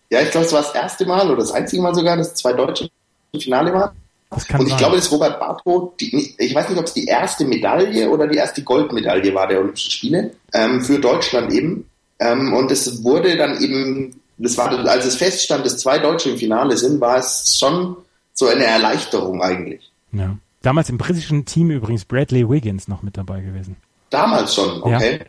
[0.09, 2.51] Ja, ich glaube, es war das erste Mal oder das einzige Mal sogar, dass zwei
[2.51, 2.89] Deutsche
[3.31, 3.95] im Finale waren.
[4.29, 4.79] Das kann Und ich sein.
[4.79, 8.39] glaube, dass Robert Bartro, die, ich weiß nicht, ob es die erste Medaille oder die
[8.39, 11.89] erste Goldmedaille war der Olympischen Spiele, ähm, für Deutschland eben.
[12.19, 16.37] Ähm, und es wurde dann eben, das war, als es feststand, dass zwei Deutsche im
[16.37, 17.97] Finale sind, war es schon
[18.33, 19.91] so eine Erleichterung eigentlich.
[20.11, 20.37] Ja.
[20.61, 23.75] Damals im britischen Team übrigens Bradley Wiggins noch mit dabei gewesen.
[24.09, 25.21] Damals schon, okay.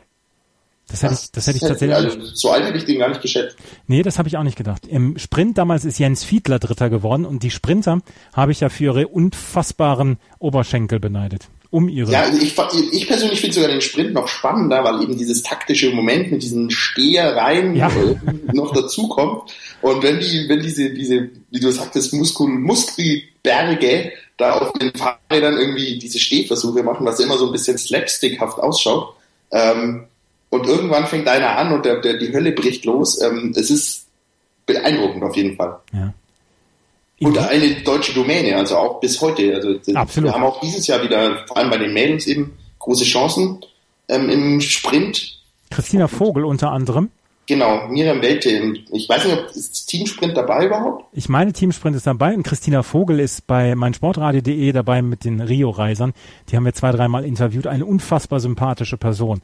[0.89, 1.97] Das hätte ich, das hätte ich tatsächlich.
[1.97, 3.57] Also, so alt hätte ich den gar nicht geschätzt.
[3.87, 4.87] Nee, das habe ich auch nicht gedacht.
[4.87, 8.01] Im Sprint damals ist Jens Fiedler Dritter geworden und die Sprinter
[8.35, 11.49] habe ich ja für ihre unfassbaren Oberschenkel beneidet.
[11.75, 12.13] Um ihre.
[12.13, 12.55] Ja, also ich,
[12.93, 16.71] ich persönlich finde sogar den Sprint noch spannender, weil eben dieses taktische Moment mit diesen
[16.71, 17.91] Stehereien Ja.
[18.53, 19.53] noch dazukommt.
[19.83, 25.59] Und wenn die, wenn diese, diese, wie du sagtest, Muskul, Muskelberge da auf den Fahrrädern
[25.59, 29.17] irgendwie diese Stehversuche machen, was immer so ein bisschen slapstickhaft ausschaut,
[29.51, 30.05] ähm,
[30.51, 34.07] und irgendwann fängt einer an und der, der, die Hölle bricht los, ähm, es ist
[34.67, 35.81] beeindruckend auf jeden Fall.
[35.93, 36.15] ja.
[37.25, 39.55] Und eine deutsche Domäne, also auch bis heute.
[39.55, 40.31] Also Absolut.
[40.31, 43.59] wir haben auch dieses Jahr wieder, vor allem bei den Mädels eben, große Chancen
[44.09, 45.39] ähm, im Sprint.
[45.71, 47.11] Christina Vogel unter anderem.
[47.47, 48.75] Genau, Miriam Welte.
[48.91, 51.05] Ich weiß nicht, ob ist Teamsprint dabei überhaupt?
[51.13, 56.15] Ich meine, Teamsprint ist dabei und Christina Vogel ist bei meinsportradio.de dabei mit den Rio-Reisern.
[56.49, 57.67] Die haben wir zwei, dreimal interviewt.
[57.67, 59.43] Eine unfassbar sympathische Person.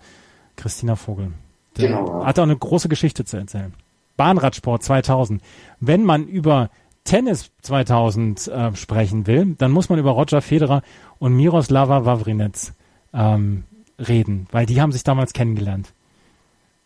[0.57, 1.33] Christina Vogel.
[1.77, 2.25] Der Genau.
[2.25, 3.75] Hat auch eine große Geschichte zu erzählen.
[4.17, 5.43] Bahnradsport 2000.
[5.81, 6.71] Wenn man über
[7.05, 10.83] Tennis 2000 äh, sprechen will, dann muss man über Roger Federer
[11.19, 12.73] und Miroslava Wawrinec
[13.13, 13.65] ähm,
[13.99, 15.93] reden, weil die haben sich damals kennengelernt.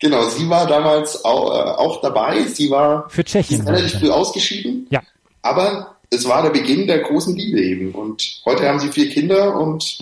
[0.01, 2.45] Genau, sie war damals auch, äh, auch dabei.
[2.45, 3.62] Sie war Für sie Tschechien.
[3.67, 5.03] relativ früh ausgeschieden, Ja,
[5.43, 7.93] aber es war der Beginn der großen Liebe eben.
[7.93, 9.99] Und heute haben sie vier Kinder und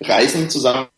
[0.00, 0.88] reisen zusammen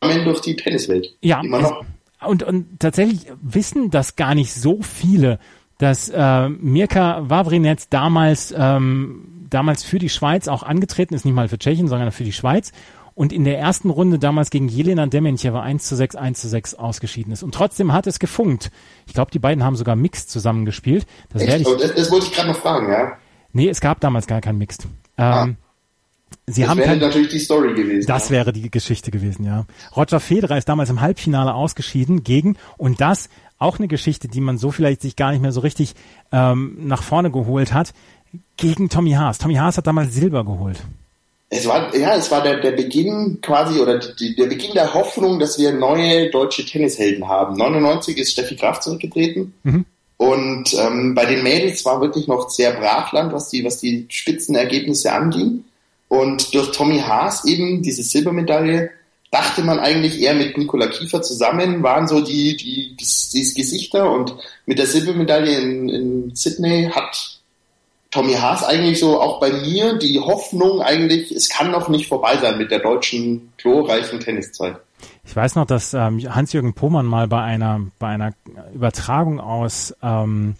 [0.00, 1.14] durch die Tenniswelt.
[1.20, 1.84] Ja, Immer noch.
[2.26, 5.38] und, und tatsächlich wissen das gar nicht so viele,
[5.78, 11.48] dass äh, Mirka Wawrinec damals, ähm, damals für die Schweiz auch angetreten ist, nicht mal
[11.48, 12.72] für Tschechien, sondern für die Schweiz
[13.14, 16.74] und in der ersten Runde damals gegen Jelena Dementjeva 1 zu 6, 1 zu 6
[16.74, 17.42] ausgeschieden ist.
[17.42, 18.70] Und trotzdem hat es gefunkt.
[19.06, 21.06] Ich glaube, die beiden haben sogar Mixed zusammengespielt.
[21.32, 21.60] Das Echt?
[21.60, 21.76] ich.
[21.76, 23.16] Das, das wollte ich gerade noch fragen, ja.
[23.52, 24.88] Nee, es gab damals gar kein Mixed.
[25.16, 25.56] Ähm,
[26.46, 28.06] Sie Das haben wäre kein, natürlich die Story gewesen.
[28.08, 28.36] das ja.
[28.36, 29.66] wäre die Geschichte gewesen, ja.
[29.96, 33.28] Roger Federer ist damals im Halbfinale ausgeschieden gegen, und das
[33.64, 35.94] auch eine Geschichte, die man so vielleicht sich gar nicht mehr so richtig
[36.32, 37.92] ähm, nach vorne geholt hat,
[38.56, 39.38] gegen Tommy Haas.
[39.38, 40.80] Tommy Haas hat damals Silber geholt.
[41.50, 45.38] Es war, ja, es war der, der Beginn quasi oder die, der Beginn der Hoffnung,
[45.38, 47.56] dass wir neue deutsche Tennishelden haben.
[47.56, 49.54] 99 ist Steffi Graf zurückgetreten.
[49.62, 49.84] Mhm.
[50.16, 55.12] Und ähm, bei den Mädels war wirklich noch sehr Brachland, was die, was die Spitzenergebnisse
[55.12, 55.64] anging.
[56.08, 58.90] Und durch Tommy Haas eben diese Silbermedaille
[59.34, 64.36] dachte man eigentlich eher mit Nikola Kiefer zusammen, waren so die, die, die, Gesichter und
[64.64, 67.40] mit der Silbermedaille in, in Sydney hat
[68.12, 72.36] Tommy Haas eigentlich so auch bei mir die Hoffnung eigentlich, es kann noch nicht vorbei
[72.40, 74.76] sein mit der deutschen glorreichen Tenniszeit.
[75.24, 78.34] Ich weiß noch, dass ähm, Hans-Jürgen Pohmann mal bei einer, bei einer
[78.72, 80.54] Übertragung aus, ähm,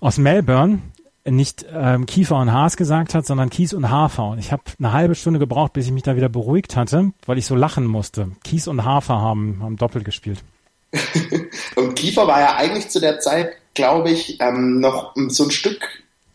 [0.00, 0.80] aus Melbourne
[1.28, 4.30] nicht ähm, Kiefer und Haas gesagt hat, sondern Kies und Hafer.
[4.30, 7.38] Und ich habe eine halbe Stunde gebraucht, bis ich mich da wieder beruhigt hatte, weil
[7.38, 8.32] ich so lachen musste.
[8.44, 10.42] Kies und Hafer haben, haben doppelt gespielt.
[11.76, 15.80] Und Kiefer war ja eigentlich zu der Zeit, glaube ich, ähm, noch so ein Stück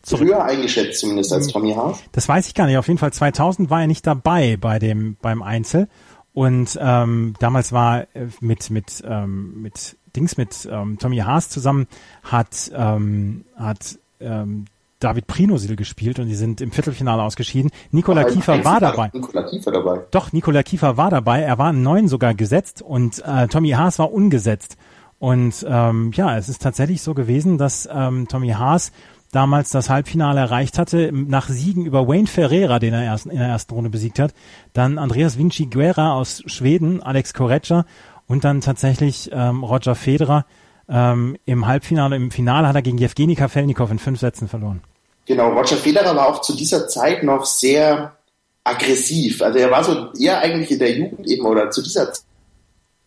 [0.02, 0.28] Zurück.
[0.28, 1.98] früher eingeschätzt zumindest als Tommy Haas.
[2.12, 2.76] Das weiß ich gar nicht.
[2.76, 5.88] Auf jeden Fall 2000 war er nicht dabei bei dem beim Einzel
[6.32, 11.86] und ähm, damals war äh, mit mit ähm, mit Dings mit ähm, Tommy Haas zusammen
[12.22, 14.66] hat ähm, hat ähm,
[15.02, 17.70] David Prinosil gespielt und die sind im Viertelfinale ausgeschieden.
[17.90, 19.10] Nikola Beim Kiefer war dabei.
[19.12, 20.00] Nikola Kiefer dabei.
[20.10, 21.42] Doch, Nikola Kiefer war dabei.
[21.42, 24.76] Er war in neun sogar gesetzt und äh, Tommy Haas war ungesetzt.
[25.18, 28.92] Und ähm, ja, es ist tatsächlich so gewesen, dass ähm, Tommy Haas
[29.32, 33.48] damals das Halbfinale erreicht hatte, nach Siegen über Wayne Ferreira, den er erst, in der
[33.48, 34.34] ersten Runde besiegt hat,
[34.72, 37.84] dann Andreas Vinci Guerra aus Schweden, Alex Correggia
[38.26, 40.44] und dann tatsächlich ähm, Roger Federer
[40.88, 42.16] ähm, im Halbfinale.
[42.16, 44.82] Im Finale hat er gegen Jewgeni Kafelnikov in fünf Sätzen verloren.
[45.26, 48.16] Genau, Roger Federer war auch zu dieser Zeit noch sehr
[48.64, 49.42] aggressiv.
[49.42, 52.12] Also er war so eher eigentlich in der Jugend eben oder zu dieser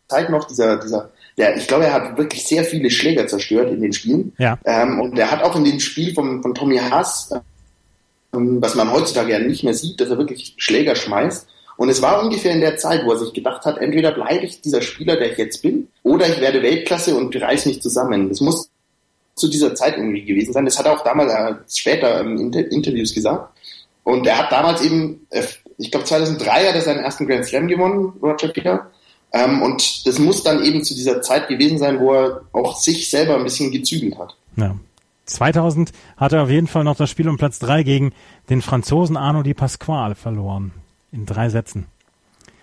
[0.08, 3.82] Zeit noch dieser, dieser, der, ich glaube, er hat wirklich sehr viele Schläger zerstört in
[3.82, 4.34] den Spielen.
[4.38, 4.58] Ja.
[4.66, 7.32] Ähm, und er hat auch in dem Spiel von, von Tommy Haas,
[8.34, 11.48] ähm, was man heutzutage ja nicht mehr sieht, dass er wirklich Schläger schmeißt.
[11.78, 14.62] Und es war ungefähr in der Zeit, wo er sich gedacht hat, entweder bleibe ich
[14.62, 18.30] dieser Spieler, der ich jetzt bin, oder ich werde Weltklasse und reiß mich zusammen.
[18.30, 18.70] Das muss
[19.36, 20.66] zu dieser Zeit irgendwie gewesen sein.
[20.66, 23.52] Das hat er auch damals äh, später in Inter Interviews gesagt.
[24.04, 25.44] Und er hat damals eben, äh,
[25.78, 28.92] ich glaube 2003 hat er seinen ersten Grand Slam gewonnen, Roger Federer.
[29.34, 33.10] Ähm, und das muss dann eben zu dieser Zeit gewesen sein, wo er auch sich
[33.10, 34.36] selber ein bisschen gezügelt hat.
[34.56, 34.76] Ja.
[35.26, 38.14] 2000 hat er auf jeden Fall noch das Spiel um Platz 3 gegen
[38.50, 40.72] den Franzosen Arno Di Pasquale verloren.
[41.12, 41.88] In drei Sätzen.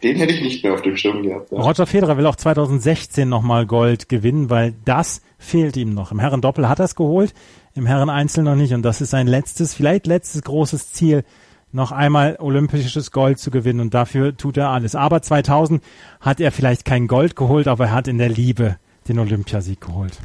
[0.03, 1.53] Den hätte ich nicht mehr auf dem Schirm gehabt.
[1.53, 1.61] Ja.
[1.61, 6.11] Roger Federer will auch 2016 nochmal Gold gewinnen, weil das fehlt ihm noch.
[6.11, 7.33] Im Herren-Doppel hat er es geholt,
[7.75, 8.73] im Herren-Einzel noch nicht.
[8.73, 11.25] Und das ist sein letztes, vielleicht letztes großes Ziel,
[11.71, 13.81] noch einmal olympisches Gold zu gewinnen.
[13.81, 14.95] Und dafür tut er alles.
[14.95, 15.83] Aber 2000
[16.21, 18.77] hat er vielleicht kein Gold geholt, aber er hat in der Liebe
[19.09, 20.19] den Olympiasieg geholt.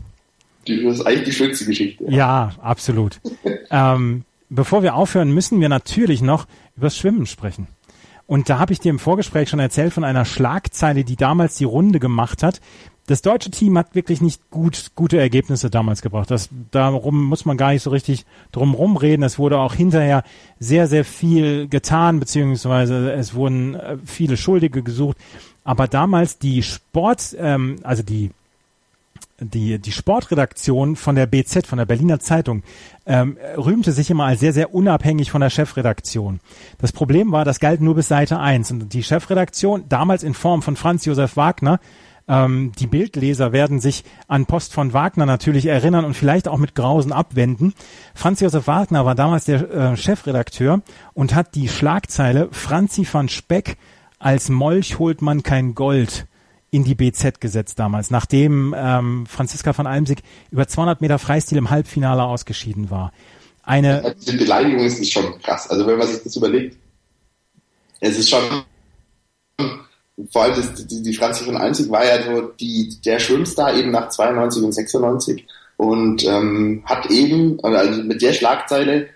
[0.67, 2.03] Das ist eigentlich die schönste Geschichte.
[2.09, 3.21] Ja, absolut.
[3.71, 7.67] ähm, bevor wir aufhören, müssen wir natürlich noch über das Schwimmen sprechen.
[8.27, 11.63] Und da habe ich dir im Vorgespräch schon erzählt von einer Schlagzeile, die damals die
[11.63, 12.59] Runde gemacht hat.
[13.07, 16.29] Das deutsche Team hat wirklich nicht gut, gute Ergebnisse damals gebracht.
[16.29, 19.23] Das, darum muss man gar nicht so richtig drum rumreden.
[19.23, 20.23] Es wurde auch hinterher
[20.59, 25.15] sehr, sehr viel getan, beziehungsweise es wurden äh, viele Schuldige gesucht.
[25.63, 28.31] Aber damals die Sport, ähm, also die
[29.39, 32.63] die, die Sportredaktion von der BZ, von der Berliner Zeitung,
[33.05, 36.39] ähm, rühmte sich immer als sehr, sehr unabhängig von der Chefredaktion.
[36.79, 38.71] Das Problem war, das galt nur bis Seite 1.
[38.71, 41.79] Und die Chefredaktion, damals in Form von Franz Josef Wagner,
[42.27, 46.75] ähm, die Bildleser werden sich an Post von Wagner natürlich erinnern und vielleicht auch mit
[46.75, 47.73] Grausen abwenden.
[48.15, 50.81] Franz Josef Wagner war damals der äh, Chefredakteur
[51.13, 53.77] und hat die Schlagzeile Franzi van Speck
[54.19, 56.25] als Molch holt man kein Gold
[56.69, 60.19] in die BZ gesetzt damals, nachdem ähm, Franziska von Almsig
[60.51, 63.11] über 200 Meter Freistil im Halbfinale ausgeschieden war.
[63.63, 65.69] Eine die Beleidigung ist schon krass.
[65.69, 66.77] Also wenn man sich das überlegt,
[67.99, 68.43] es ist schon
[70.31, 73.91] vor allem das, die, die Franzi von Almsig war ja so die der Schwimmstar eben
[73.91, 75.45] nach 92 und 96
[75.77, 79.09] und ähm, hat eben also mit der Schlagzeile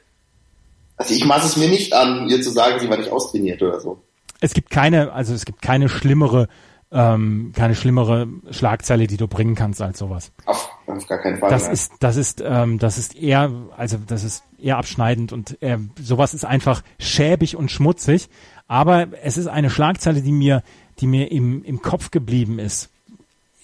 [1.02, 3.80] also ich maße es mir nicht an, ihr zu sagen, sie war nicht austrainiert oder
[3.80, 4.00] so.
[4.40, 6.48] Es gibt keine, also es gibt keine schlimmere
[6.92, 10.32] ähm, keine schlimmere Schlagzeile, die du bringen kannst als sowas.
[10.46, 11.50] Auf, auf gar keinen Fall.
[11.50, 11.72] Das mehr.
[11.72, 16.34] ist, das ist, ähm, das ist eher, also das ist eher abschneidend und äh, sowas
[16.34, 18.30] ist einfach schäbig und schmutzig.
[18.68, 20.64] Aber es ist eine Schlagzeile, die mir,
[21.00, 22.90] die mir im, im Kopf geblieben ist.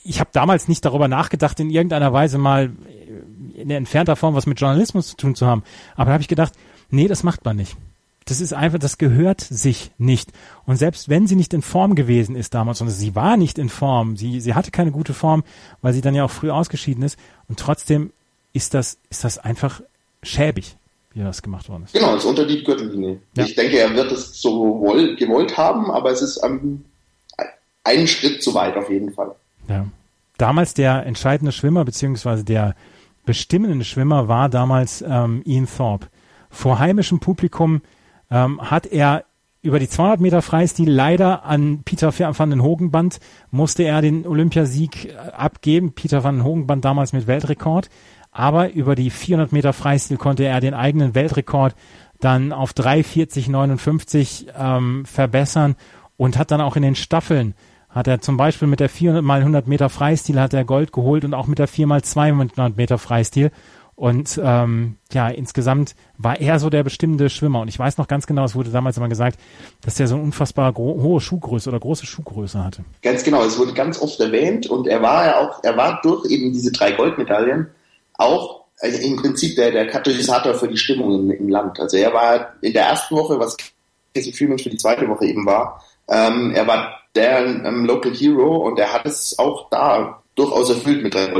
[0.04, 2.72] Ich habe damals nicht darüber nachgedacht, in irgendeiner Weise mal
[3.56, 5.64] in entfernter Form was mit Journalismus zu tun zu haben.
[5.96, 6.54] Aber da habe ich gedacht,
[6.90, 7.76] nee, das macht man nicht.
[8.28, 10.32] Das ist einfach, das gehört sich nicht.
[10.66, 13.70] Und selbst wenn sie nicht in Form gewesen ist damals, und sie war nicht in
[13.70, 15.44] Form, sie, sie hatte keine gute Form,
[15.82, 17.18] weil sie dann ja auch früh ausgeschieden ist,
[17.48, 18.12] und trotzdem
[18.52, 19.82] ist das, ist das einfach
[20.24, 20.76] schäbig,
[21.14, 21.94] wie das gemacht worden ist.
[21.94, 23.22] Genau, es unter die Gürtellinie.
[23.36, 23.46] Ja.
[23.46, 26.84] Ich denke, er wird es so wohl, gewollt haben, aber es ist um,
[27.86, 29.36] einen Schritt zu weit auf jeden Fall.
[29.70, 29.88] Ja.
[30.38, 32.76] Damals der entscheidende Schwimmer, beziehungsweise der
[33.26, 36.08] bestimmende Schwimmer war damals ähm, Ian Thorpe.
[36.50, 37.82] Vor heimischem Publikum
[38.30, 39.26] ähm, hat er
[39.62, 43.20] über die 200 Meter Freistil leider an Peter van den Hogenband
[43.52, 45.94] musste er den Olympiasieg äh, abgeben.
[45.94, 47.90] Peter van den Hogenband damals mit Weltrekord.
[48.32, 51.76] Aber über die 400 Meter Freistil konnte er den eigenen Weltrekord
[52.20, 55.76] dann auf 3,40,59 ähm, verbessern
[56.18, 57.54] und hat dann auch in den Staffeln
[57.90, 61.26] hat er zum Beispiel mit der 400 mal 100 Meter Freistil hat er Gold geholt
[61.26, 63.52] und auch mit der 4 mal 200 Meter Freistil
[63.98, 67.62] und ähm, ja, insgesamt war er so der bestimmende Schwimmer.
[67.62, 69.40] Und ich weiß noch ganz genau, es wurde damals immer gesagt,
[69.82, 72.86] dass der so eine unfassbar hohe Schuhgröße oder große Schuhgröße hatte.
[73.02, 76.30] Ganz genau, es wurde ganz oft erwähnt und er war ja auch, er war durch
[76.30, 77.72] eben diese drei Goldmedaillen
[78.14, 81.80] auch also im Prinzip der, der Katalysator für die Stimmung im, im Land.
[81.80, 83.58] Also er war in der ersten Woche, was
[84.14, 88.58] Casey Freeman für die zweite Woche eben war, ähm, er war der ähm, Local Hero
[88.58, 91.34] und er hat es auch da durchaus erfüllt mit drei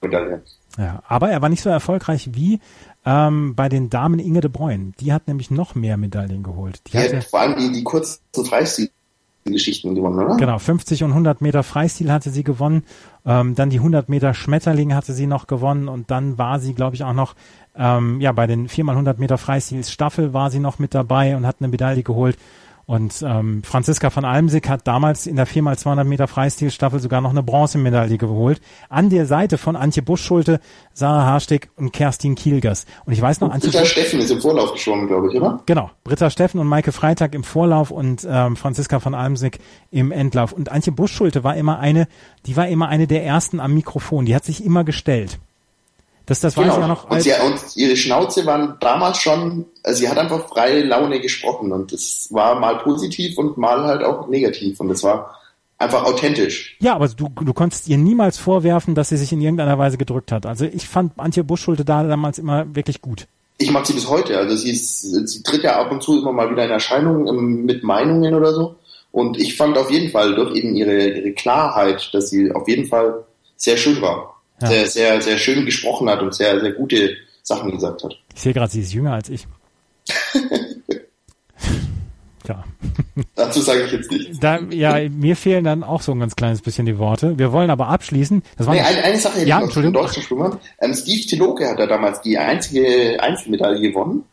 [0.00, 0.42] Goldmedaillen.
[0.78, 2.60] Ja, aber er war nicht so erfolgreich wie
[3.04, 4.92] ähm, bei den Damen Inge de Bruyne.
[5.00, 6.80] Die hat nämlich noch mehr Medaillen geholt.
[6.86, 10.36] Die, die hat vor allem die, die kurzen Freistil-Geschichten gewonnen, oder?
[10.36, 12.84] Genau, 50 und 100 Meter Freistil hatte sie gewonnen.
[13.24, 16.94] Ähm, dann die 100 Meter Schmetterling hatte sie noch gewonnen und dann war sie, glaube
[16.94, 17.34] ich, auch noch
[17.74, 21.56] ähm, ja bei den 4x100 Meter Freistils Staffel war sie noch mit dabei und hat
[21.60, 22.36] eine Medaille geholt.
[22.86, 27.42] Und ähm, Franziska von Almsig hat damals in der 4x200 Meter Freistilstaffel sogar noch eine
[27.42, 28.60] Bronzemedaille geholt.
[28.88, 30.60] An der Seite von Antje Buschschulte,
[30.92, 32.86] Sarah Harsteg und Kerstin Kielgers.
[33.04, 35.60] Und ich weiß noch, Antje Britta Steffen ist im Vorlauf geschwommen, glaube ich, oder?
[35.66, 35.90] Genau.
[36.04, 39.58] Britta Steffen und Maike Freitag im Vorlauf und ähm, Franziska von Almsig
[39.90, 40.52] im Endlauf.
[40.52, 42.06] Und Antje Buschschulte war immer eine,
[42.46, 44.26] die war immer eine der ersten am Mikrofon.
[44.26, 45.40] Die hat sich immer gestellt.
[46.26, 46.66] Das, das genau.
[46.66, 47.10] weiß ich ja noch.
[47.10, 51.72] Und, sie, und ihre Schnauze waren damals schon, also sie hat einfach freie Laune gesprochen
[51.72, 55.36] und das war mal positiv und mal halt auch negativ und das war
[55.78, 56.76] einfach authentisch.
[56.80, 60.32] Ja, aber du, du konntest ihr niemals vorwerfen, dass sie sich in irgendeiner Weise gedrückt
[60.32, 60.46] hat.
[60.46, 63.26] Also ich fand Antje Buschschulte da damals immer wirklich gut.
[63.58, 64.36] Ich mag sie bis heute.
[64.36, 67.64] Also sie ist, sie tritt ja ab und zu immer mal wieder in Erscheinung ähm,
[67.64, 68.76] mit Meinungen oder so.
[69.12, 72.86] Und ich fand auf jeden Fall durch eben ihre, ihre Klarheit, dass sie auf jeden
[72.86, 73.24] Fall
[73.56, 74.35] sehr schön war.
[74.60, 74.68] Ja.
[74.68, 78.16] Sehr, sehr, sehr schön gesprochen hat und sehr, sehr gute Sachen gesagt hat.
[78.34, 79.46] Ich sehe gerade, sie ist jünger als ich.
[82.48, 82.64] ja.
[83.34, 84.40] Dazu sage ich jetzt nichts.
[84.40, 87.38] Da, ja, mir fehlen dann auch so ein ganz kleines bisschen die Worte.
[87.38, 88.42] Wir wollen aber abschließen.
[88.56, 90.58] Das war nee, eine, eine Sache ja, noch zum deutschen Schwimmer.
[90.80, 94.24] Ähm, Steve Tiloke hat ja damals die einzige Einzelmedaille gewonnen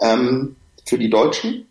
[0.00, 1.66] ähm, für die Deutschen.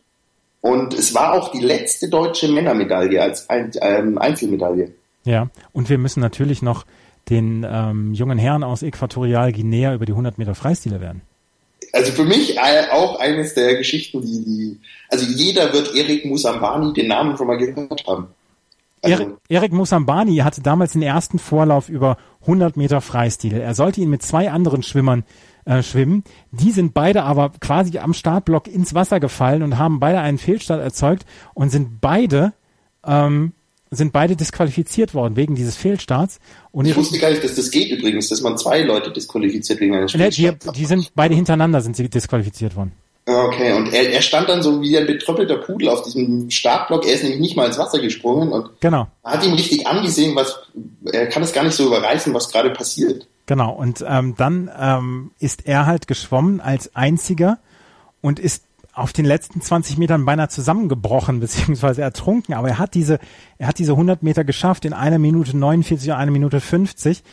[0.61, 4.93] Und es war auch die letzte deutsche Männermedaille als ein, ähm, Einzelmedaille.
[5.23, 6.85] Ja, und wir müssen natürlich noch
[7.29, 11.21] den ähm, jungen Herren aus Äquatorial Guinea über die 100 Meter Freistile werden
[11.93, 17.07] also für mich auch eines der Geschichten, die, die also jeder wird Erik Musambani den
[17.07, 18.27] Namen schon mal gehört haben.
[19.03, 23.53] Also, Erik Musambani hatte damals den ersten Vorlauf über 100 Meter Freistil.
[23.53, 25.23] Er sollte ihn mit zwei anderen Schwimmern
[25.65, 26.23] äh, schwimmen.
[26.51, 30.81] Die sind beide aber quasi am Startblock ins Wasser gefallen und haben beide einen Fehlstart
[30.81, 32.53] erzeugt und sind beide
[33.03, 33.53] ähm,
[33.91, 36.39] sind beide disqualifiziert worden wegen dieses Fehlstarts.
[36.71, 39.95] Und ich wusste gar nicht, dass das geht übrigens, dass man zwei Leute disqualifiziert wegen
[39.95, 40.65] eines Fehlstarts.
[40.65, 42.93] Die, die sind beide hintereinander sind sie disqualifiziert worden.
[43.25, 47.05] Okay, und er, er stand dann so wie ein betröppelter Pudel auf diesem Startblock.
[47.05, 49.07] Er ist nämlich nicht mal ins Wasser gesprungen und genau.
[49.23, 50.59] hat ihm richtig angesehen, was
[51.11, 53.27] er kann es gar nicht so überreißen, was gerade passiert.
[53.45, 57.59] Genau, und ähm, dann ähm, ist er halt geschwommen als einziger
[58.21, 58.63] und ist
[58.93, 63.19] auf den letzten 20 Metern beinahe zusammengebrochen beziehungsweise ertrunken, aber er hat diese,
[63.57, 67.23] er hat diese 100 Meter geschafft in einer Minute 49 und einer Minute 50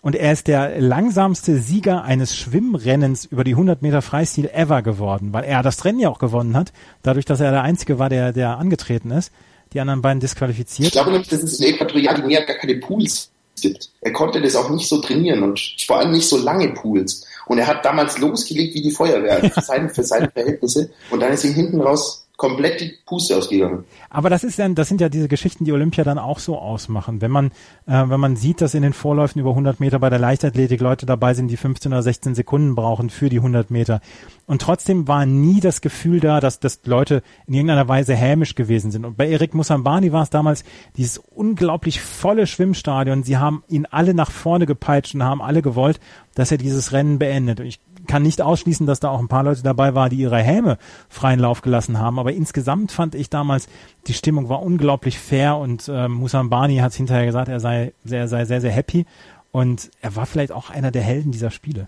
[0.00, 5.32] und er ist der langsamste Sieger eines Schwimmrennens über die 100 Meter Freistil ever geworden,
[5.32, 8.32] weil er das Rennen ja auch gewonnen hat, dadurch, dass er der Einzige war, der,
[8.32, 9.32] der angetreten ist.
[9.74, 10.86] Die anderen beiden disqualifiziert.
[10.86, 13.30] Ich glaube nämlich, dass es in Äquatorialguinea gar keine Pools
[13.60, 13.90] gibt.
[14.00, 17.26] Er konnte das auch nicht so trainieren und vor allem nicht so lange Pools.
[17.48, 20.90] Und er hat damals losgelegt wie die Feuerwehr für seine, für seine Verhältnisse.
[21.10, 23.84] Und dann ist ihm hinten raus komplett die Puste ausgegangen.
[24.10, 27.20] Aber das ist dann, das sind ja diese Geschichten, die Olympia dann auch so ausmachen.
[27.20, 27.46] Wenn man,
[27.86, 31.04] äh, wenn man sieht, dass in den Vorläufen über 100 Meter bei der Leichtathletik Leute
[31.04, 34.00] dabei sind, die 15 oder 16 Sekunden brauchen für die 100 Meter.
[34.46, 38.92] Und trotzdem war nie das Gefühl da, dass, dass Leute in irgendeiner Weise hämisch gewesen
[38.92, 39.04] sind.
[39.04, 40.62] Und bei Erik Musambani war es damals
[40.96, 43.24] dieses unglaublich volle Schwimmstadion.
[43.24, 45.98] Sie haben ihn alle nach vorne gepeitscht und haben alle gewollt,
[46.36, 47.58] dass er dieses Rennen beendet.
[47.58, 50.38] Und ich kann nicht ausschließen, dass da auch ein paar Leute dabei waren, die ihre
[50.38, 50.78] Häme
[51.08, 52.18] freien Lauf gelassen haben.
[52.18, 53.68] Aber insgesamt fand ich damals,
[54.08, 58.44] die Stimmung war unglaublich fair und äh, Musambani hat hinterher gesagt, er sei sehr, sei
[58.44, 59.06] sehr, sehr happy.
[59.52, 61.86] Und er war vielleicht auch einer der Helden dieser Spiele.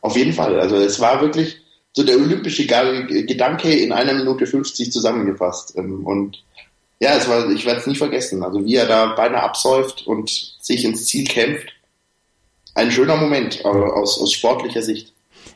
[0.00, 0.60] Auf jeden Fall.
[0.60, 1.60] Also es war wirklich
[1.92, 5.76] so der olympische Gedanke in einer Minute 50 zusammengefasst.
[5.76, 6.42] Ähm, und
[7.00, 8.42] ja, es war, ich werde es nie vergessen.
[8.42, 10.30] Also wie er da beinahe absäuft und
[10.60, 11.68] sich ins Ziel kämpft.
[12.74, 15.13] Ein schöner Moment aus, aus sportlicher Sicht.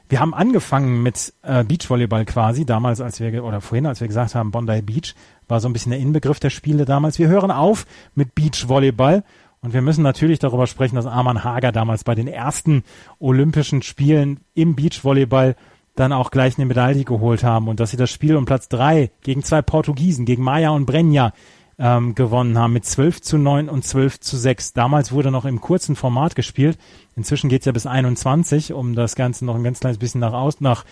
[0.09, 4.35] Wir haben angefangen mit äh, Beachvolleyball quasi, damals als wir, oder vorhin, als wir gesagt
[4.35, 5.15] haben, Bondi Beach,
[5.49, 7.19] war so ein bisschen der Inbegriff der Spiele damals.
[7.19, 7.85] Wir hören auf
[8.15, 9.23] mit Beachvolleyball
[9.61, 12.85] und wir müssen natürlich darüber sprechen, dass Arman Hager damals bei den ersten
[13.19, 15.57] Olympischen Spielen im Beachvolleyball
[15.95, 19.11] dann auch gleich eine Medaille geholt haben und dass sie das Spiel um Platz drei
[19.23, 21.33] gegen zwei Portugiesen, gegen Maya und Brenja,
[21.79, 24.73] ähm, gewonnen haben mit 12 zu 9 und 12 zu 6.
[24.73, 26.79] Damals wurde noch im kurzen Format gespielt.
[27.17, 30.61] Inzwischen geht's ja bis 21, um das Ganze noch ein ganz kleines bisschen nach aus,
[30.61, 30.85] nach,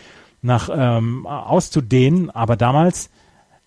[0.43, 2.30] nach ähm, auszudehnen.
[2.30, 3.11] Aber damals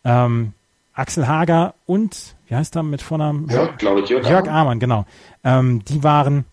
[0.06, 0.54] ähm,
[0.94, 3.50] Axel Hager und, wie heißt er mit Vornamen?
[3.50, 5.06] Jörg, glaube ich, Jörg, Jörg Amann, genau.
[5.44, 6.46] Ähm, die waren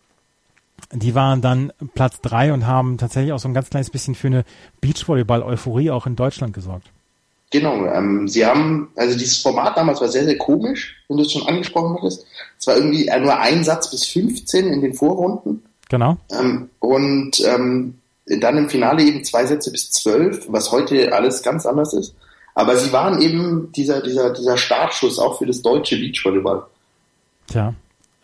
[0.93, 4.29] die waren dann Platz drei und haben tatsächlich auch so ein ganz kleines bisschen für
[4.29, 4.45] eine
[4.81, 6.91] Beachvolleyball-Euphorie auch in Deutschland gesorgt.
[7.51, 11.33] Genau, ähm, sie haben, also dieses Format damals war sehr, sehr komisch, wenn du es
[11.33, 12.27] schon angesprochen hattest.
[12.59, 15.63] Es war irgendwie nur ein Satz bis 15 in den Vorrunden.
[15.89, 16.17] Genau.
[16.33, 21.65] Ähm, und ähm, dann im Finale eben zwei Sätze bis zwölf, was heute alles ganz
[21.65, 22.15] anders ist.
[22.55, 26.65] Aber sie waren eben dieser, dieser, dieser Startschuss auch für das deutsche Beachvolleyball.
[27.47, 27.75] Tja.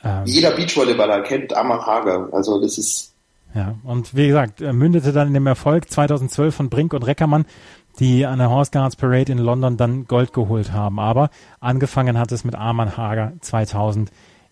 [0.03, 3.12] Ähm, Jeder Beachvolleyballer kennt Amar Hager, also das ist.
[3.55, 7.45] Ja, und wie gesagt, mündete dann in dem Erfolg 2012 von Brink und Reckermann
[7.99, 10.99] die an der Horse Guards Parade in London dann Gold geholt haben.
[10.99, 11.31] Aber
[11.61, 14.11] angefangen hat es mit Arman Hager 2000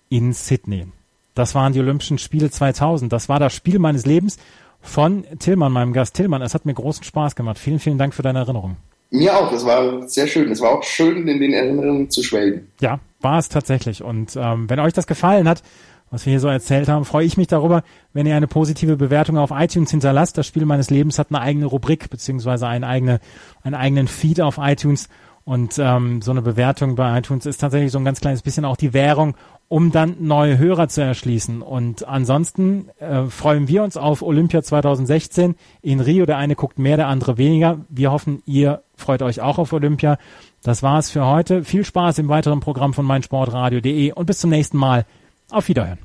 [0.09, 0.87] in Sydney.
[1.35, 3.13] Das waren die Olympischen Spiele 2000.
[3.13, 4.39] Das war das Spiel meines Lebens
[4.81, 6.43] von Tillmann, meinem Gast Tillmann.
[6.43, 7.59] Es hat mir großen Spaß gemacht.
[7.59, 8.77] Vielen, vielen Dank für deine Erinnerung.
[9.11, 9.53] Mir auch.
[9.53, 10.51] Es war sehr schön.
[10.51, 12.69] Es war auch schön, in den Erinnerungen zu schwelgen.
[12.81, 14.03] Ja, war es tatsächlich.
[14.03, 15.63] Und ähm, wenn euch das gefallen hat,
[16.11, 17.83] was wir hier so erzählt haben, freue ich mich darüber,
[18.13, 20.37] wenn ihr eine positive Bewertung auf iTunes hinterlasst.
[20.37, 23.21] Das Spiel meines Lebens hat eine eigene Rubrik beziehungsweise einen, eigene,
[23.63, 25.09] einen eigenen Feed auf iTunes
[25.45, 28.77] Und ähm, so eine Bewertung bei iTunes ist tatsächlich so ein ganz kleines bisschen auch
[28.77, 29.37] die Währung,
[29.69, 31.63] um dann neue Hörer zu erschließen.
[31.63, 36.27] Und ansonsten äh, freuen wir uns auf Olympia 2016 in Rio.
[36.27, 37.79] Der eine guckt mehr, der andere weniger.
[37.89, 40.19] Wir hoffen, ihr freut euch auch auf Olympia.
[40.63, 41.65] Das war's für heute.
[41.65, 45.07] Viel Spaß im weiteren Programm von meinsportradio.de und bis zum nächsten Mal.
[45.51, 45.99] Auf Wiederhören.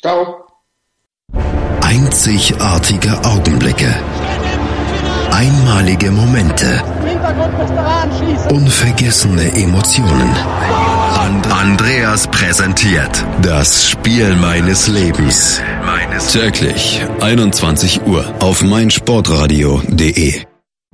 [0.00, 0.46] Ciao.
[1.80, 3.94] Einzigartige Augenblicke.
[5.30, 6.82] Einmalige Momente.
[8.50, 10.30] Unvergessene Emotionen.
[11.18, 15.60] And Andreas präsentiert das Spiel meines Lebens.
[16.32, 20.55] Täglich 21 Uhr auf meinsportradio.de.